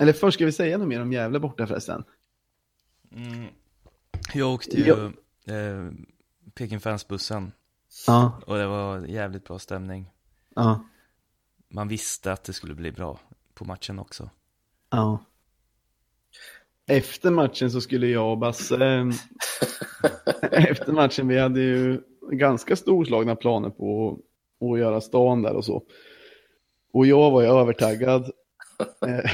eller 0.00 0.12
först 0.12 0.34
ska 0.34 0.44
vi 0.44 0.52
säga 0.52 0.78
något 0.78 0.88
mer 0.88 1.02
om 1.02 1.12
Gävle 1.12 1.38
borta 1.38 1.66
förresten. 1.66 2.04
Mm. 3.16 3.46
Jag 4.32 4.54
åkte 4.54 4.76
ju 4.76 4.86
Ja. 4.86 5.04
eh, 5.54 5.90
Peking 6.54 6.80
Fans-bussen 6.80 7.52
Ja, 8.06 8.40
Och 8.46 8.56
det 8.56 8.66
var 8.66 8.98
jävligt 9.06 9.44
bra 9.44 9.58
stämning. 9.58 10.10
ja, 10.54 10.84
Man 11.68 11.88
visste 11.88 12.32
att 12.32 12.44
det 12.44 12.52
skulle 12.52 12.74
bli 12.74 12.92
bra 12.92 13.18
på 13.54 13.64
matchen 13.64 13.98
också. 13.98 14.30
ja. 14.90 15.24
Efter 16.86 17.30
matchen 17.30 17.70
så 17.70 17.80
skulle 17.80 18.06
jag 18.06 18.30
och 18.30 18.38
Basse, 18.38 18.76
eh, 18.86 19.06
efter 20.70 20.92
matchen, 20.92 21.28
vi 21.28 21.38
hade 21.38 21.60
ju 21.60 22.00
ganska 22.32 22.76
storslagna 22.76 23.36
planer 23.36 23.70
på 23.70 24.18
att 24.60 24.78
göra 24.78 25.00
stan 25.00 25.42
där 25.42 25.54
och 25.56 25.64
så. 25.64 25.82
Och 26.92 27.06
jag 27.06 27.30
var 27.30 27.42
ju 27.42 27.48
övertaggad. 27.48 28.30
Eh, 29.06 29.30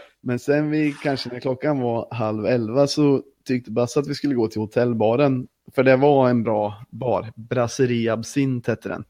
Men 0.20 0.38
sen 0.38 0.70
vi, 0.70 0.92
kanske 1.02 1.28
när 1.28 1.40
klockan 1.40 1.80
var 1.80 2.14
halv 2.14 2.46
elva 2.46 2.86
så 2.86 3.22
tyckte 3.46 3.70
Basse 3.70 4.00
att 4.00 4.06
vi 4.06 4.14
skulle 4.14 4.34
gå 4.34 4.48
till 4.48 4.60
hotellbaren. 4.60 5.48
För 5.74 5.82
det 5.82 5.96
var 5.96 6.30
en 6.30 6.42
bra 6.42 6.84
bar, 6.90 7.32
Brasserie 7.36 8.12
Absint 8.12 8.66
hette 8.66 8.88
den. 8.88 9.04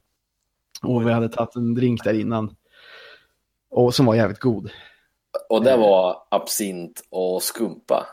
Och 0.83 1.07
vi 1.07 1.13
hade 1.13 1.29
tagit 1.29 1.57
en 1.57 1.75
drink 1.75 2.05
där 2.05 2.15
innan. 2.15 2.57
Och 3.71 3.95
som 3.95 4.07
var 4.07 4.15
jävligt 4.15 4.41
god. 4.41 4.71
Och 5.49 5.65
det 5.65 5.77
var 5.77 6.17
absint 6.31 7.03
och 7.11 7.43
skumpa. 7.43 8.07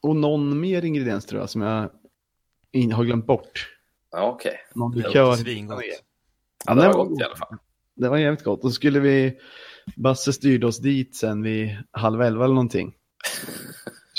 Och 0.00 0.16
någon 0.16 0.60
mer 0.60 0.84
ingrediens 0.84 1.26
tror 1.26 1.40
jag 1.40 1.50
som 1.50 1.62
jag 1.62 1.90
in, 2.72 2.92
har 2.92 3.04
glömt 3.04 3.26
bort. 3.26 3.68
Ja, 4.10 4.28
okej. 4.28 4.56
Någon 4.74 4.90
Det 4.90 4.96
likör. 4.96 5.34
svingott. 5.36 5.82
Ja, 6.66 6.74
det 6.74 6.86
var 6.88 6.94
gott 7.04 7.20
i 7.20 7.24
alla 7.24 7.36
fall. 7.36 7.58
Det 7.94 8.08
var 8.08 8.18
jävligt 8.18 8.44
gott. 8.44 8.64
Och 8.64 8.70
så 8.70 8.74
skulle 8.74 9.00
vi, 9.00 9.38
Basse 9.96 10.32
styrde 10.32 10.66
oss 10.66 10.78
dit 10.78 11.16
sen 11.16 11.42
vid 11.42 11.76
halv 11.90 12.22
elva 12.22 12.44
eller 12.44 12.54
någonting. 12.54 12.94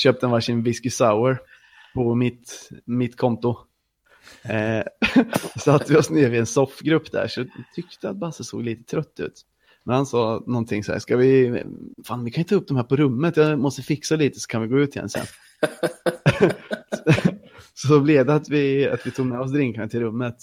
Köpte 0.04 0.26
en 0.26 0.32
varsin 0.32 0.64
whisky 0.64 0.90
sour 0.90 1.38
på 1.94 2.16
mitt, 2.16 2.70
mitt 2.86 3.18
konto. 3.18 3.58
Eh, 4.44 4.84
satte 5.60 5.94
vi 5.94 6.00
oss 6.00 6.10
ner 6.10 6.30
vid 6.30 6.40
en 6.40 6.46
soffgrupp 6.46 7.12
där 7.12 7.28
så 7.28 7.40
jag 7.40 7.50
tyckte 7.76 8.10
att 8.10 8.16
Basse 8.16 8.44
såg 8.44 8.64
lite 8.64 8.84
trött 8.84 9.20
ut. 9.20 9.42
Men 9.84 9.96
han 9.96 10.06
sa 10.06 10.44
någonting 10.48 10.84
så 10.84 10.92
här, 10.92 11.00
ska 11.00 11.18
vi, 11.18 11.64
fan 12.06 12.26
vi 12.26 12.32
kan 12.32 12.42
ju 12.42 12.48
ta 12.48 12.56
upp 12.56 12.68
de 12.68 12.78
här 12.78 12.84
på 12.84 12.96
rummet, 12.96 13.38
jag 13.38 13.60
måste 13.60 13.82
fixa 13.82 14.16
lite 14.16 14.40
så 14.40 14.48
kan 14.48 14.62
vi 14.62 14.68
gå 14.68 14.80
ut 14.80 14.96
igen 14.96 15.10
sen. 15.10 15.26
så 17.74 18.00
blev 18.00 18.26
det 18.26 18.36
att 18.36 18.50
vi, 18.50 18.90
att 18.90 19.08
vi 19.08 19.12
tog 19.12 19.26
med 19.26 19.40
oss 19.40 19.52
drinkarna 19.52 19.88
till 19.88 20.00
rummet. 20.00 20.38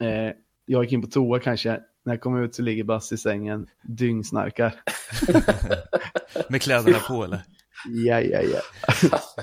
Eh, 0.00 0.30
jag 0.66 0.84
gick 0.84 0.92
in 0.92 1.02
på 1.02 1.08
toa 1.08 1.38
kanske, 1.40 1.80
när 2.04 2.12
jag 2.12 2.20
kom 2.20 2.42
ut 2.42 2.54
så 2.54 2.62
ligger 2.62 2.84
Basse 2.84 3.14
i 3.14 3.18
sängen, 3.18 3.66
dyngsnarkar. 3.82 4.74
Med 6.48 6.62
kläderna 6.62 6.98
på 6.98 7.24
eller? 7.24 7.42
Ja, 7.88 8.20
ja, 8.20 8.40
ja. 8.40 8.60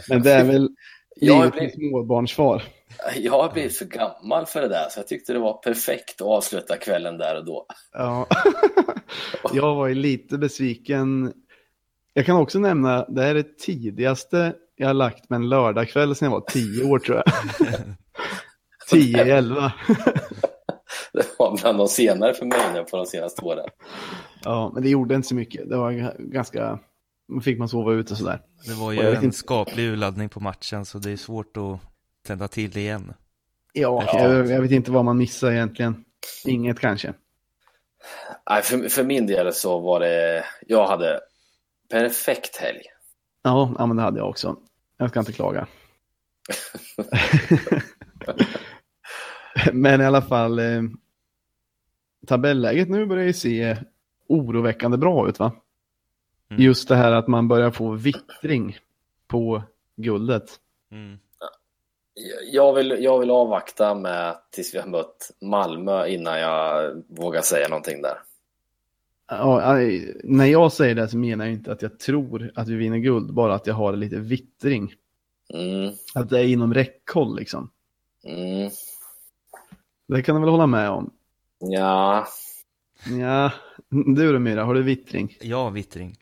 Men 0.09 0.21
det 0.21 0.31
är 0.31 0.43
väl 0.43 0.69
Jag 1.15 1.55
som 1.55 1.69
småbarnsfar. 1.69 2.63
Jag 3.17 3.31
har 3.31 3.53
blivit 3.53 3.77
för 3.77 3.85
gammal 3.85 4.45
för 4.45 4.61
det 4.61 4.67
där, 4.67 4.89
så 4.89 4.99
jag 4.99 5.07
tyckte 5.07 5.33
det 5.33 5.39
var 5.39 5.53
perfekt 5.53 6.21
att 6.21 6.27
avsluta 6.27 6.77
kvällen 6.77 7.17
där 7.17 7.37
och 7.37 7.45
då. 7.45 7.65
Ja. 7.93 8.27
jag 9.53 9.75
var 9.75 9.87
ju 9.87 9.95
lite 9.95 10.37
besviken. 10.37 11.33
Jag 12.13 12.25
kan 12.25 12.35
också 12.35 12.59
nämna, 12.59 13.05
det 13.05 13.21
här 13.21 13.29
är 13.29 13.33
det 13.33 13.57
tidigaste 13.57 14.53
jag 14.75 14.87
har 14.87 14.93
lagt 14.93 15.29
med 15.29 15.37
en 15.37 15.49
lördagkväll 15.49 16.15
sedan 16.15 16.25
jag 16.25 16.39
var 16.39 16.49
tio 16.49 16.91
år 16.91 16.99
tror 16.99 17.17
jag. 17.17 17.25
Tio, 18.89 19.35
elva. 19.37 19.73
Det 21.13 21.25
var 21.39 21.57
bland 21.61 21.77
de 21.77 21.87
senare 21.87 22.33
för 22.33 22.45
mig 22.45 22.59
nu 22.73 22.83
på 22.83 22.97
de 22.97 23.05
senaste 23.05 23.45
åren. 23.45 23.69
Ja, 24.43 24.71
men 24.73 24.83
det 24.83 24.89
gjorde 24.89 25.15
inte 25.15 25.27
så 25.27 25.35
mycket. 25.35 25.69
Det 25.69 25.77
var 25.77 26.13
ganska, 26.19 26.79
fick 27.43 27.59
man 27.59 27.69
sova 27.69 27.93
ute 27.93 28.15
sådär. 28.15 28.41
Det 28.65 28.73
var 28.73 28.91
ju 28.91 28.99
en 28.99 29.23
inte- 29.23 29.37
skaplig 29.37 29.83
urladdning 29.89 30.29
på 30.29 30.39
matchen 30.39 30.85
så 30.85 30.97
det 30.99 31.11
är 31.11 31.17
svårt 31.17 31.57
att 31.57 31.79
tända 32.27 32.47
till 32.47 32.77
igen. 32.77 33.13
Ja, 33.73 34.03
jag, 34.13 34.49
jag 34.49 34.61
vet 34.61 34.71
inte 34.71 34.91
vad 34.91 35.05
man 35.05 35.17
missar 35.17 35.51
egentligen. 35.51 36.05
Inget 36.45 36.79
kanske. 36.79 37.13
Nej, 38.49 38.61
för, 38.61 38.89
för 38.89 39.03
min 39.03 39.27
del 39.27 39.53
så 39.53 39.79
var 39.79 39.99
det, 39.99 40.45
jag 40.67 40.87
hade 40.87 41.19
perfekt 41.89 42.57
helg. 42.57 42.81
Ja, 43.43 43.75
ja, 43.77 43.85
men 43.85 43.97
det 43.97 44.03
hade 44.03 44.19
jag 44.19 44.29
också. 44.29 44.57
Jag 44.97 45.09
ska 45.09 45.19
inte 45.19 45.33
klaga. 45.33 45.67
men 49.73 50.01
i 50.01 50.05
alla 50.05 50.21
fall, 50.21 50.59
eh, 50.59 50.81
tabelläget 52.27 52.89
nu 52.89 53.05
börjar 53.05 53.25
ju 53.25 53.33
se 53.33 53.77
oroväckande 54.27 54.97
bra 54.97 55.29
ut 55.29 55.39
va? 55.39 55.51
Mm. 56.51 56.63
Just 56.63 56.87
det 56.87 56.95
här 56.95 57.11
att 57.11 57.27
man 57.27 57.47
börjar 57.47 57.71
få 57.71 57.91
vittring 57.91 58.77
på 59.27 59.63
guldet. 59.95 60.59
Mm. 60.91 61.19
Jag 62.51 62.73
vill, 62.73 62.97
jag 62.99 63.19
vill 63.19 63.31
avvakta 63.31 63.95
med 63.95 64.37
tills 64.51 64.75
vi 64.75 64.79
har 64.79 64.87
mött 64.87 65.31
Malmö 65.41 66.07
innan 66.07 66.39
jag 66.39 66.91
vågar 67.09 67.41
säga 67.41 67.67
någonting 67.67 68.01
där. 68.01 68.17
Ja, 69.27 69.77
när 70.23 70.45
jag 70.45 70.71
säger 70.73 70.95
det 70.95 71.07
så 71.07 71.17
menar 71.17 71.45
jag 71.45 71.53
inte 71.53 71.71
att 71.71 71.81
jag 71.81 71.99
tror 71.99 72.51
att 72.55 72.67
vi 72.67 72.75
vinner 72.75 72.97
guld, 72.97 73.33
bara 73.33 73.53
att 73.55 73.67
jag 73.67 73.73
har 73.73 73.95
lite 73.95 74.19
vittring. 74.19 74.93
Mm, 75.53 75.93
Att 76.15 76.29
det 76.29 76.39
är 76.39 76.43
inom 76.45 76.73
räckhåll 76.73 77.35
liksom. 77.35 77.69
mm, 78.23 78.69
Det 80.07 80.21
kan 80.21 80.35
du 80.35 80.41
väl 80.41 80.49
hålla 80.49 80.67
med 80.67 80.89
om? 80.89 81.13
ja, 81.59 82.27
Ja, 83.19 83.51
du 83.89 84.33
då 84.33 84.39
Myra, 84.39 84.63
har 84.63 84.73
du 84.73 84.83
vittring? 84.83 85.37
Ja, 85.41 85.69
Vittring. 85.69 86.17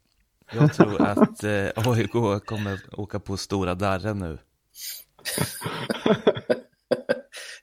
Jag 0.55 0.73
tror 0.73 1.01
att 1.01 1.43
eh, 1.43 1.67
AIK 1.75 2.11
kommer 2.45 2.79
åka 2.99 3.19
på 3.19 3.37
stora 3.37 3.75
darren 3.75 4.17
nu. 4.19 4.37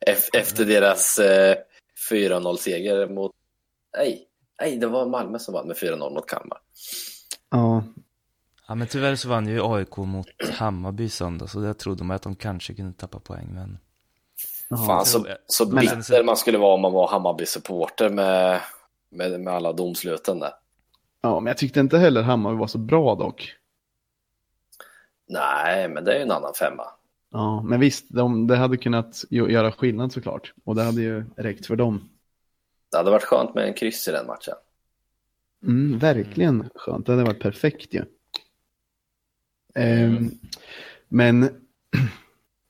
Ef- 0.06 0.30
efter 0.32 0.64
deras 0.64 1.18
eh, 1.18 1.56
4-0-seger 2.10 3.08
mot... 3.08 3.32
Nej, 3.96 4.26
nej, 4.60 4.76
det 4.78 4.86
var 4.86 5.06
Malmö 5.06 5.38
som 5.38 5.54
vann 5.54 5.66
med 5.68 5.76
4-0 5.76 6.14
mot 6.14 6.26
Kalmar. 6.26 6.58
Ja, 7.50 7.84
Ja, 8.68 8.74
men 8.74 8.86
tyvärr 8.88 9.16
så 9.16 9.28
vann 9.28 9.48
ju 9.48 9.60
AIK 9.74 9.96
mot 9.96 10.26
Hammarby 10.52 11.08
söndag, 11.08 11.46
så 11.46 11.60
där 11.60 11.72
trodde 11.72 12.04
man 12.04 12.16
att 12.16 12.22
de 12.22 12.36
kanske 12.36 12.74
kunde 12.74 12.92
tappa 12.92 13.20
poäng, 13.20 13.48
men. 13.54 13.78
Fan, 14.86 15.06
så, 15.06 15.26
så 15.46 15.66
Men- 15.66 15.80
bitter 15.80 16.24
man 16.24 16.36
skulle 16.36 16.58
vara 16.58 16.74
om 16.74 16.80
man 16.80 16.92
var 16.92 17.08
Hammarby-supporter 17.08 18.08
med, 18.10 18.60
med, 19.10 19.40
med 19.40 19.54
alla 19.54 19.72
domsluten 19.72 20.38
där. 20.38 20.52
Ja, 21.26 21.40
men 21.40 21.46
jag 21.46 21.58
tyckte 21.58 21.80
inte 21.80 21.98
heller 21.98 22.22
Hammarby 22.22 22.58
var 22.58 22.66
så 22.66 22.78
bra 22.78 23.14
dock. 23.14 23.54
Nej, 25.28 25.88
men 25.88 26.04
det 26.04 26.12
är 26.12 26.16
ju 26.16 26.22
en 26.22 26.30
annan 26.30 26.54
femma. 26.54 26.84
Ja, 27.30 27.62
men 27.62 27.80
visst, 27.80 28.04
de, 28.08 28.46
det 28.46 28.56
hade 28.56 28.76
kunnat 28.76 29.24
göra 29.30 29.72
skillnad 29.72 30.12
såklart. 30.12 30.52
Och 30.64 30.74
det 30.74 30.82
hade 30.82 31.02
ju 31.02 31.24
räckt 31.36 31.66
för 31.66 31.76
dem. 31.76 32.08
Det 32.90 32.96
hade 32.96 33.10
varit 33.10 33.24
skönt 33.24 33.54
med 33.54 33.64
en 33.64 33.74
kryss 33.74 34.08
i 34.08 34.10
den 34.10 34.26
matchen. 34.26 34.54
Mm, 35.62 35.98
verkligen 35.98 36.70
skönt, 36.74 37.06
det 37.06 37.12
hade 37.12 37.24
varit 37.24 37.42
perfekt 37.42 37.94
ju. 37.94 38.04
Ehm, 39.74 40.30
men 41.08 41.48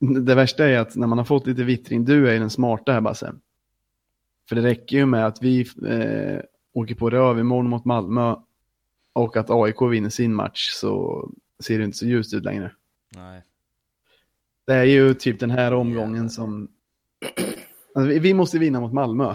det 0.24 0.34
värsta 0.34 0.68
är 0.68 0.78
att 0.78 0.96
när 0.96 1.06
man 1.06 1.18
har 1.18 1.24
fått 1.24 1.46
lite 1.46 1.64
vittring, 1.64 2.04
du 2.04 2.28
är 2.28 2.32
ju 2.32 2.38
den 2.38 2.50
smarta 2.50 2.92
här 2.92 3.00
Basse. 3.00 3.34
För 4.48 4.56
det 4.56 4.62
räcker 4.62 4.96
ju 4.96 5.06
med 5.06 5.26
att 5.26 5.42
vi 5.42 5.60
eh, 5.86 6.40
åker 6.72 6.94
på 6.94 7.10
röv 7.10 7.38
imorgon 7.38 7.70
mot 7.70 7.84
Malmö 7.84 8.36
och 9.16 9.37
att 9.37 9.50
AIK 9.50 9.83
vinner 9.83 10.11
sin 10.11 10.35
match 10.35 10.70
så 10.72 11.22
ser 11.64 11.79
det 11.79 11.85
inte 11.85 11.97
så 11.97 12.07
ljust 12.07 12.34
ut 12.34 12.45
längre. 12.45 12.72
nej. 13.16 13.43
Det 14.66 14.74
är 14.74 14.84
ju 14.84 15.14
typ 15.14 15.40
den 15.40 15.51
här 15.51 15.72
omgången 15.72 16.30
som... 16.30 16.68
Alltså, 17.95 18.18
vi- 18.20 18.34
måste 18.34 18.59
vinna 18.59 18.80
mot 18.80 18.93
Malmö. 18.93 19.34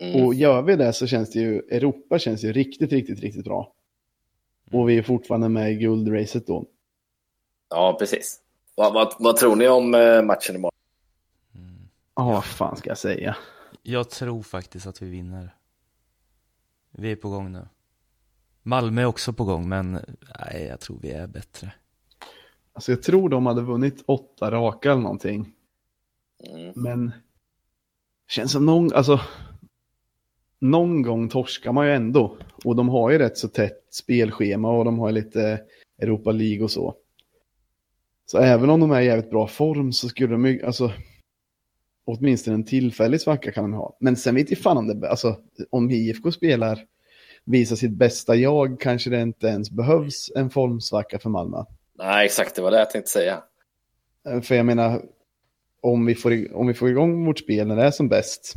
Mm. 0.00 0.24
Och 0.24 0.34
gör 0.34 0.62
vi 0.62 0.76
det 0.76 0.92
så 0.92 1.06
känns 1.06 1.30
det 1.32 1.38
ju, 1.40 1.58
Europa 1.58 2.18
känns 2.18 2.44
ju 2.44 2.52
riktigt, 2.52 2.92
riktigt, 2.92 3.20
riktigt 3.20 3.44
bra. 3.44 3.72
Och 4.70 4.88
vi 4.88 4.98
är 4.98 5.02
fortfarande 5.02 5.48
med 5.48 5.72
i 5.72 5.74
guldracet 5.74 6.46
då. 6.46 6.66
Ja, 7.70 7.96
precis. 7.98 8.40
Vad, 8.74 8.94
vad, 8.94 9.14
vad 9.18 9.36
tror 9.36 9.56
ni 9.56 9.68
om 9.68 9.94
eh, 9.94 10.22
matchen 10.22 10.56
imorgon? 10.56 10.78
Mm. 11.54 11.88
Ja, 12.16 12.24
vad 12.24 12.44
fan 12.44 12.76
ska 12.76 12.90
jag 12.90 12.98
säga? 12.98 13.36
Jag 13.82 14.10
tror 14.10 14.42
faktiskt 14.42 14.86
att 14.86 15.02
vi 15.02 15.10
vinner. 15.10 15.54
Vi 16.90 17.12
är 17.12 17.16
på 17.16 17.28
gång 17.28 17.52
nu. 17.52 17.68
Malmö 18.66 19.02
är 19.02 19.06
också 19.06 19.32
på 19.32 19.44
gång, 19.44 19.68
men 19.68 19.92
nej, 20.38 20.66
jag 20.68 20.80
tror 20.80 20.98
vi 21.02 21.10
är 21.10 21.26
bättre. 21.26 21.72
Alltså 22.72 22.92
jag 22.92 23.02
tror 23.02 23.28
de 23.28 23.46
hade 23.46 23.62
vunnit 23.62 24.04
åtta 24.06 24.50
raka 24.50 24.92
eller 24.92 25.02
någonting. 25.02 25.52
Mm. 26.50 26.72
Men 26.76 27.12
känns 28.28 28.52
som 28.52 28.66
någon, 28.66 28.92
alltså 28.92 29.20
någon 30.58 31.02
gång 31.02 31.28
torskar 31.28 31.72
man 31.72 31.86
ju 31.86 31.92
ändå. 31.92 32.36
Och 32.64 32.76
de 32.76 32.88
har 32.88 33.10
ju 33.10 33.18
rätt 33.18 33.38
så 33.38 33.48
tätt 33.48 33.86
spelschema 33.90 34.70
och 34.70 34.84
de 34.84 34.98
har 34.98 35.08
ju 35.08 35.14
lite 35.14 35.60
Europa 35.98 36.32
League 36.32 36.64
och 36.64 36.70
så. 36.70 36.94
Så 38.26 38.38
även 38.38 38.70
om 38.70 38.80
de 38.80 38.90
är 38.90 39.00
i 39.00 39.06
jävligt 39.06 39.30
bra 39.30 39.46
form 39.46 39.92
så 39.92 40.08
skulle 40.08 40.32
de 40.32 40.46
ju, 40.46 40.62
alltså 40.62 40.92
åtminstone 42.04 42.54
en 42.54 42.64
tillfällig 42.64 43.20
svacka 43.20 43.52
kan 43.52 43.64
de 43.64 43.72
ha. 43.72 43.96
Men 44.00 44.16
sen 44.16 44.34
vet 44.34 44.50
jag 44.50 44.58
fan 44.58 44.76
om 44.76 44.86
det, 44.86 45.10
alltså 45.10 45.36
om 45.70 45.90
IFK 45.90 46.32
spelar, 46.32 46.86
visar 47.44 47.76
sitt 47.76 47.92
bästa 47.92 48.34
jag 48.34 48.80
kanske 48.80 49.10
det 49.10 49.22
inte 49.22 49.46
ens 49.46 49.70
behövs 49.70 50.30
en 50.36 50.50
formsvacka 50.50 51.18
för 51.18 51.30
Malmö. 51.30 51.64
Nej, 51.98 52.24
exakt, 52.26 52.54
det 52.54 52.62
var 52.62 52.70
det 52.70 52.78
jag 52.78 52.90
tänkte 52.90 53.10
säga. 53.10 53.42
Eh, 54.28 54.40
För 54.40 54.54
jag 54.54 54.66
menar, 54.66 55.02
om 55.82 56.06
vi, 56.06 56.14
får, 56.14 56.56
om 56.56 56.66
vi 56.66 56.74
får 56.74 56.88
igång 56.90 57.26
vårt 57.26 57.38
spel 57.38 57.66
när 57.66 57.76
det 57.76 57.82
är 57.82 57.90
som 57.90 58.08
bäst, 58.08 58.54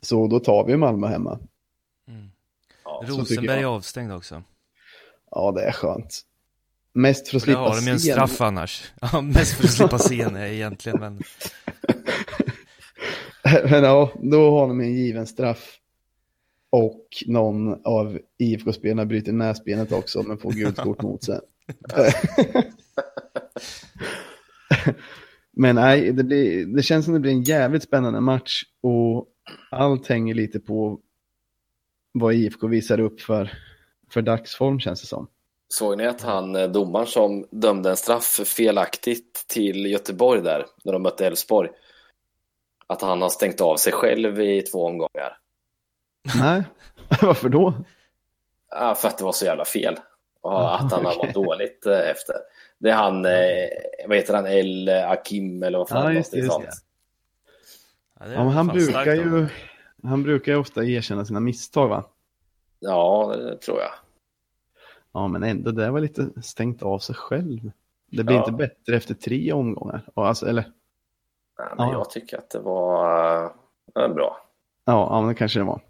så 0.00 0.26
då 0.26 0.40
tar 0.40 0.64
vi 0.64 0.76
Malmö 0.76 1.06
hemma. 1.06 1.38
Mm. 2.08 2.30
Ja, 2.84 3.04
Rosenberg 3.06 3.60
är 3.60 3.64
avstängd 3.64 4.12
också. 4.12 4.42
Ja, 5.30 5.52
det 5.52 5.62
är 5.62 5.72
skönt. 5.72 6.20
Mest 6.94 7.28
för 7.28 7.36
att 7.36 7.42
slippa 7.42 7.60
har 7.60 7.76
de 7.76 7.82
ju 7.82 7.92
en 7.92 8.00
straff 8.00 8.40
annars. 8.40 8.92
Ja, 9.12 9.20
mest 9.20 9.54
för 9.54 9.64
att 9.64 9.70
slippa 9.70 9.98
se 9.98 10.22
henne 10.24 10.54
egentligen, 10.54 11.00
men 11.00 11.22
Men 13.70 13.84
ja, 13.84 14.12
då 14.22 14.50
har 14.50 14.68
de 14.68 14.80
en 14.80 14.94
given 14.94 15.26
straff. 15.26 15.78
Och 16.72 17.06
någon 17.26 17.86
av 17.86 18.18
IFK-spelarna 18.38 19.06
bryter 19.06 19.32
näsbenet 19.32 19.92
också, 19.92 20.22
men 20.22 20.38
får 20.38 20.52
gult 20.52 20.76
kort 20.76 21.02
mot 21.02 21.24
sig. 21.24 21.40
men 25.56 25.74
nej, 25.74 26.12
det, 26.12 26.24
blir, 26.24 26.66
det 26.66 26.82
känns 26.82 27.04
som 27.04 27.14
det 27.14 27.20
blir 27.20 27.32
en 27.32 27.42
jävligt 27.42 27.82
spännande 27.82 28.20
match. 28.20 28.62
Och 28.82 29.26
allt 29.70 30.06
hänger 30.06 30.34
lite 30.34 30.60
på 30.60 31.00
vad 32.12 32.34
IFK 32.34 32.66
visar 32.66 33.00
upp 33.00 33.20
för, 33.20 33.52
för 34.12 34.22
dagsform 34.22 34.80
känns 34.80 35.00
det 35.00 35.06
som. 35.06 35.28
Såg 35.68 35.98
ni 35.98 36.06
att 36.06 36.20
han, 36.20 36.56
eh, 36.56 36.70
domaren 36.70 37.06
som 37.06 37.46
dömde 37.50 37.90
en 37.90 37.96
straff 37.96 38.40
felaktigt 38.44 39.44
till 39.48 39.86
Göteborg 39.86 40.42
där, 40.42 40.66
när 40.84 40.92
de 40.92 41.02
mötte 41.02 41.26
Elfsborg, 41.26 41.70
att 42.86 43.02
han 43.02 43.22
har 43.22 43.28
stängt 43.28 43.60
av 43.60 43.76
sig 43.76 43.92
själv 43.92 44.40
i 44.40 44.62
två 44.62 44.86
omgångar? 44.86 45.41
Nej, 46.40 46.62
varför 47.22 47.48
då? 47.48 47.74
Ja, 48.70 48.94
för 48.94 49.08
att 49.08 49.18
det 49.18 49.24
var 49.24 49.32
så 49.32 49.44
jävla 49.44 49.64
fel. 49.64 49.96
Och 50.40 50.74
att 50.74 50.92
han 50.92 51.04
har 51.04 51.16
mått 51.26 51.34
dåligt 51.34 51.86
eh, 51.86 52.10
efter. 52.10 52.34
Det 52.78 52.90
är 52.90 52.94
han, 52.94 53.24
eh, 53.26 53.68
vad 54.08 54.16
heter 54.16 54.34
han, 54.34 54.46
El 54.46 54.88
Akim 54.88 55.62
eller 55.62 55.78
vad 55.78 55.88
fan 55.88 56.04
Ja, 56.04 56.12
just 56.12 56.30
det, 56.32 56.38
just 56.38 56.52
sånt. 56.52 56.66
ja, 58.20 58.26
det 58.26 58.32
är 58.32 58.36
Ja, 58.36 58.48
han 58.48 58.66
brukar 58.66 59.14
ju, 59.14 59.46
han 60.02 60.22
brukar 60.22 60.52
ju 60.52 60.58
ofta 60.58 60.84
erkänna 60.84 61.24
sina 61.24 61.40
misstag 61.40 61.88
va? 61.88 62.04
Ja, 62.78 63.34
det 63.36 63.56
tror 63.58 63.78
jag. 63.80 63.90
Ja, 65.12 65.28
men 65.28 65.42
ändå, 65.42 65.70
det 65.70 65.90
var 65.90 66.00
lite 66.00 66.42
stängt 66.42 66.82
av 66.82 66.98
sig 66.98 67.14
själv. 67.14 67.70
Det 68.06 68.24
blir 68.24 68.36
Ja. 68.36 68.40
inte 68.42 68.52
bättre 68.52 68.96
efter 68.96 69.14
tre 69.14 69.52
omgångar. 69.52 70.02
Och 70.14 70.26
Alltså, 70.28 70.46
eller, 70.46 70.62
Nej, 71.58 71.68
men 71.76 71.88
Ja. 71.88 71.92
Jag 71.92 72.10
tycker 72.10 72.38
att 72.38 72.50
det 72.50 72.58
var 72.58 73.44
eh, 74.00 74.08
bra. 74.08 74.36
ja, 74.84 75.08
ja, 75.10 75.20
men 75.20 75.28
det 75.28 75.34
kanske 75.34 75.58
det 75.58 75.64
var. 75.64 75.80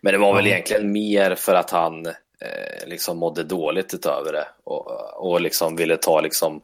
Men 0.00 0.12
det 0.12 0.18
var 0.18 0.34
väl 0.34 0.46
egentligen 0.46 0.92
mer 0.92 1.34
för 1.34 1.54
att 1.54 1.70
han 1.70 2.06
eh, 2.06 2.86
liksom 2.86 3.18
mådde 3.18 3.42
dåligt 3.44 3.94
utöver 3.94 4.32
det 4.32 4.46
och, 4.64 4.90
och 5.32 5.40
liksom 5.40 5.76
ville 5.76 5.96
ta 5.96 6.20
liksom 6.20 6.60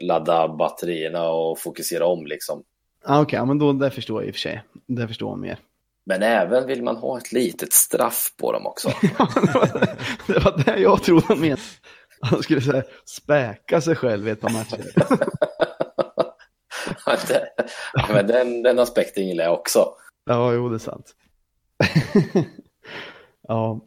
ladda 0.00 0.48
batterierna 0.48 1.28
och 1.30 1.58
fokusera 1.60 2.06
om 2.06 2.26
liksom. 2.26 2.62
Ja, 3.06 3.20
Okej, 3.20 3.36
ja, 3.36 3.44
men 3.44 3.58
då, 3.58 3.72
det 3.72 3.90
förstår 3.90 4.22
jag 4.22 4.28
i 4.28 4.30
och 4.30 4.34
för 4.34 4.40
sig. 4.40 4.62
Det 4.86 5.08
förstår 5.08 5.30
jag 5.30 5.38
mer. 5.38 5.58
Men 6.06 6.22
även 6.22 6.66
vill 6.66 6.82
man 6.82 6.96
ha 6.96 7.18
ett 7.18 7.32
litet 7.32 7.72
straff 7.72 8.34
på 8.40 8.52
dem 8.52 8.66
också. 8.66 8.88
Ja, 9.18 9.28
det, 9.34 9.54
var, 9.54 9.96
det 10.26 10.38
var 10.44 10.62
det 10.64 10.76
jag 10.80 11.02
trodde 11.02 11.24
han 11.28 11.40
menade. 11.40 11.62
Han 12.20 12.42
skulle 12.42 12.60
säga 12.60 12.82
späka 13.04 13.80
sig 13.80 13.96
själv 13.96 14.28
i 14.28 14.30
ett 14.30 14.40
par 14.40 14.50
matcher. 14.50 14.84
Det- 17.28 17.48
ja, 17.94 18.06
men 18.12 18.26
den, 18.26 18.62
den 18.62 18.78
aspekten 18.78 19.26
gillar 19.28 19.44
jag 19.44 19.54
också. 19.54 19.88
Ja, 20.24 20.52
jo, 20.52 20.68
det 20.68 20.76
är 20.76 20.78
sant. 20.78 21.12
ja. 23.48 23.80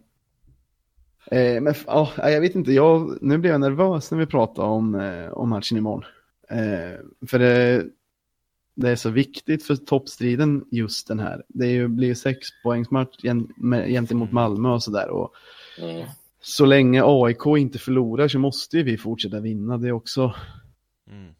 Eh, 1.32 1.62
men 1.62 1.74
ja, 1.88 2.12
jag 2.18 2.42
vet 2.42 2.56
inte, 2.56 2.72
jag, 2.72 3.18
nu 3.22 3.38
blev 3.38 3.52
jag 3.52 3.62
nervös 3.62 4.12
när 4.12 4.18
vi 4.18 4.26
pratade 4.26 4.68
om, 4.68 4.96
eh, 4.96 5.30
om 5.32 5.50
matchen 5.50 5.78
imorgon. 5.78 6.04
Eh, 6.50 7.00
för 7.28 7.40
det, 7.40 7.86
det 8.76 8.90
är 8.90 8.96
så 8.96 9.10
viktigt 9.10 9.64
för 9.64 9.76
toppstriden 9.76 10.66
just 10.72 11.08
den 11.08 11.20
här. 11.20 11.44
Det 11.48 11.66
är 11.66 11.70
ju, 11.72 11.88
blir 11.88 12.08
ju 12.08 12.16
sex 12.16 12.48
poängsmatch 12.64 13.18
gentemot 13.88 14.32
Malmö 14.32 14.70
och 14.70 14.84
sådär. 14.84 15.10
Och 15.10 15.34
Mm. 15.82 16.08
så 16.42 16.66
länge 16.66 17.02
AIK 17.06 17.46
inte 17.58 17.80
förlorar 17.80 18.28
så 18.28 18.40
måste 18.40 18.78
ju 18.78 18.84
vi 18.84 18.98
fortsätta 18.98 19.40
vinna. 19.40 19.78
Det 19.78 19.88
är 19.88 19.92
också 19.92 20.36
Mm. 21.12 21.34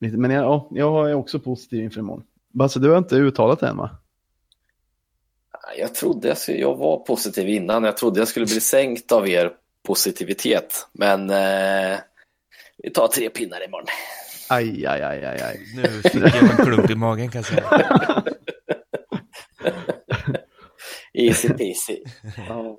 lite, 0.00 0.16
men 0.16 0.30
jag, 0.30 0.44
ja, 0.44 0.68
jag 0.70 1.10
är 1.10 1.14
också 1.14 1.38
positiv 1.38 1.82
inför 1.84 2.00
imorgon. 2.00 2.22
Basse, 2.48 2.80
du 2.80 2.90
har 2.90 2.98
inte 2.98 3.16
uttalat 3.16 3.60
det 3.60 3.68
än 3.68 3.76
va? 3.76 3.90
Jag 5.78 5.94
trodde 5.94 6.28
jag, 6.28 6.38
skulle- 6.38 6.58
jag 6.58 6.76
var 6.76 6.96
positiv 6.98 7.48
innan. 7.48 7.84
Jag 7.84 7.96
trodde 7.96 8.20
jag 8.20 8.28
skulle 8.28 8.46
bli 8.46 8.60
sänkt 8.60 9.12
av 9.12 9.28
er 9.28 9.52
positivitet. 9.86 10.88
Men 10.92 11.30
eh, 11.30 11.98
vi 12.82 12.90
tar 12.90 13.08
tre 13.08 13.30
pinnar 13.30 13.64
imorgon. 13.64 13.86
Aj, 14.48 14.86
aj, 14.86 15.02
aj, 15.02 15.24
aj, 15.24 15.40
aj. 15.42 15.60
Nu 15.76 15.82
fick 15.88 16.14
jag 16.14 16.42
en 16.42 16.64
klump 16.64 16.90
i 16.90 16.94
magen 16.94 17.28
kan 17.30 17.38
jag 17.38 17.46
säga. 17.46 18.22
Easy 21.12 21.48
peasy. 21.48 22.02
Ja. 22.48 22.78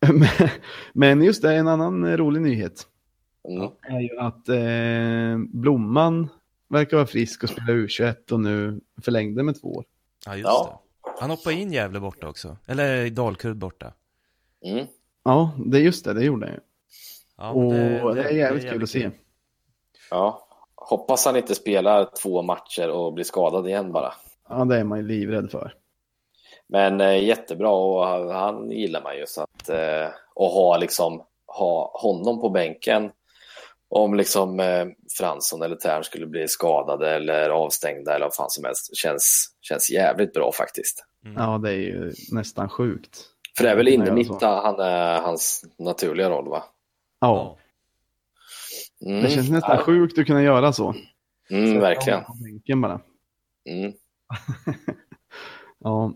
Men- 0.92 1.22
just 1.22 1.42
det, 1.42 1.54
en 1.54 1.68
annan 1.68 2.16
rolig 2.16 2.40
nyhet 2.42 2.86
Mm. 3.48 3.70
är 3.82 4.00
ju 4.00 4.18
att 4.18 4.48
eh, 4.48 5.38
Blomman 5.60 6.28
verkar 6.68 6.96
vara 6.96 7.06
frisk 7.06 7.42
och 7.42 7.48
spela 7.50 7.66
U21 7.72 8.32
och 8.32 8.40
nu 8.40 8.80
förlängde 9.02 9.42
med 9.42 9.60
två 9.60 9.68
år. 9.74 9.84
Ja, 10.26 10.32
just 10.36 10.44
Ja. 10.46 10.82
det. 10.84 10.89
Han 11.20 11.30
hoppade 11.30 11.54
in 11.54 11.72
Gävle 11.72 12.00
borta 12.00 12.28
också. 12.28 12.56
Eller 12.66 13.10
Dalkurd 13.10 13.56
borta. 13.56 13.92
Mm. 14.64 14.86
Ja, 15.24 15.50
det 15.66 15.78
är 15.78 15.82
just 15.82 16.04
det, 16.04 16.14
det 16.14 16.24
gjorde 16.24 16.46
han 16.46 16.54
ju. 16.54 16.60
Ja, 17.36 17.50
och 17.50 18.14
det, 18.14 18.22
är 18.22 18.30
jävligt 18.30 18.70
kul 18.70 18.82
att 18.82 18.90
se. 18.90 19.10
Ja. 20.10 20.46
Hoppas 20.74 21.26
han 21.26 21.36
inte 21.36 21.54
spelar 21.54 22.10
två 22.22 22.42
matcher 22.42 22.90
och 22.90 23.12
blir 23.12 23.24
skadad 23.24 23.68
igen 23.68 23.92
bara. 23.92 24.12
Ja, 24.48 24.64
det 24.64 24.76
är 24.76 24.84
man 24.84 24.98
ju 24.98 25.06
livrädd 25.06 25.50
för. 25.50 25.74
Men 26.66 27.00
eh, 27.00 27.24
jättebra 27.24 27.70
och 27.70 28.06
han, 28.06 28.30
han 28.30 28.70
gillar 28.70 29.02
man 29.02 29.16
ju 29.16 29.26
så 29.26 29.42
att 29.42 29.68
eh, 29.68 30.08
och 30.34 30.50
ha 30.50 30.76
liksom 30.76 31.22
ha 31.46 31.90
honom 31.94 32.40
på 32.40 32.48
bänken 32.48 33.10
om 33.90 34.14
liksom 34.14 34.60
eh, 34.60 34.86
Fransson 35.18 35.62
eller 35.62 35.76
Tern 35.76 36.04
skulle 36.04 36.26
bli 36.26 36.48
skadade 36.48 37.10
eller 37.14 37.50
avstängda 37.50 38.14
eller 38.14 38.26
vad 38.26 38.34
fan 38.34 38.50
som 38.50 38.64
helst 38.64 38.96
känns, 38.96 39.54
känns 39.60 39.90
jävligt 39.90 40.32
bra 40.32 40.52
faktiskt. 40.52 41.04
Mm. 41.24 41.36
Ja, 41.42 41.58
det 41.58 41.70
är 41.70 41.74
ju 41.78 42.12
nästan 42.32 42.68
sjukt. 42.68 43.26
För 43.56 43.64
det 43.64 43.70
är 43.70 43.76
väl 43.76 43.86
Ja, 43.88 43.92
inte 43.94 44.06
så. 44.06 44.12
mitta 44.14 44.46
han 44.48 44.80
är 44.80 45.20
hans 45.20 45.64
naturliga 45.78 46.30
roll 46.30 46.48
va? 46.48 46.64
Ja, 47.20 47.56
Mm. 49.06 49.22
det 49.22 49.30
känns 49.30 49.50
nästan 49.50 49.76
Ja, 49.76 49.82
sjukt 49.82 50.18
att 50.18 50.26
kunna 50.26 50.42
göra 50.42 50.72
så. 50.72 50.94
Mm, 51.50 51.66
Sätta 51.68 51.80
verkligen. 51.80 52.20
bänken 52.44 52.80
bara. 52.80 53.00
Mm. 53.68 53.92
Ja. 55.78 56.12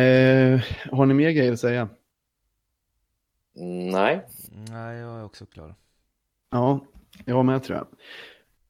Eh, 0.00 0.60
har 0.92 1.06
ni 1.06 1.14
mer 1.14 1.30
grejer 1.30 1.52
att 1.52 1.60
säga? 1.60 1.88
Nej, 3.92 4.26
Nej, 4.70 4.96
jag 4.98 5.18
är 5.20 5.24
också 5.24 5.46
klar. 5.46 5.74
Ja, 6.50 6.86
jag 7.24 7.44
med 7.44 7.62
tror 7.62 7.78
jag. 7.78 7.86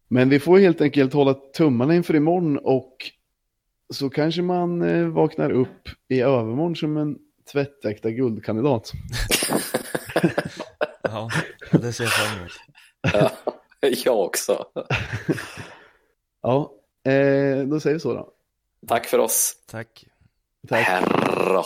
Men 0.08 0.28
vi 0.28 0.40
får 0.40 0.58
helt 0.58 0.80
enkelt 0.80 1.12
hålla 1.12 1.34
tummarna 1.34 1.94
inför 1.94 2.16
imorgon 2.16 2.58
och 2.58 2.96
så 3.94 4.10
kanske 4.10 4.42
man 4.42 4.82
eh, 4.82 5.06
vaknar 5.06 5.50
upp 5.50 5.88
i 6.08 6.20
övermorgon 6.20 6.76
som 6.76 6.96
en 6.96 7.18
tvättäkta 7.52 8.10
guldkandidat. 8.10 8.92
Ja, 11.02 11.30
det 11.72 11.92
ser 11.92 12.04
jag 12.04 12.12
fram 12.12 12.38
emot. 12.38 12.52
ja, 13.12 13.30
jag 14.04 14.20
också. 14.20 14.64
Ja, 16.42 16.72
eh, 17.12 17.58
då 17.58 17.80
säger 17.80 17.94
vi 17.94 18.00
så 18.00 18.14
då. 18.14 18.32
Tack 18.88 19.06
för 19.06 19.18
oss. 19.18 19.54
Tack. 19.66 20.04
Tack. 20.68 20.86
Herra. 20.86 21.64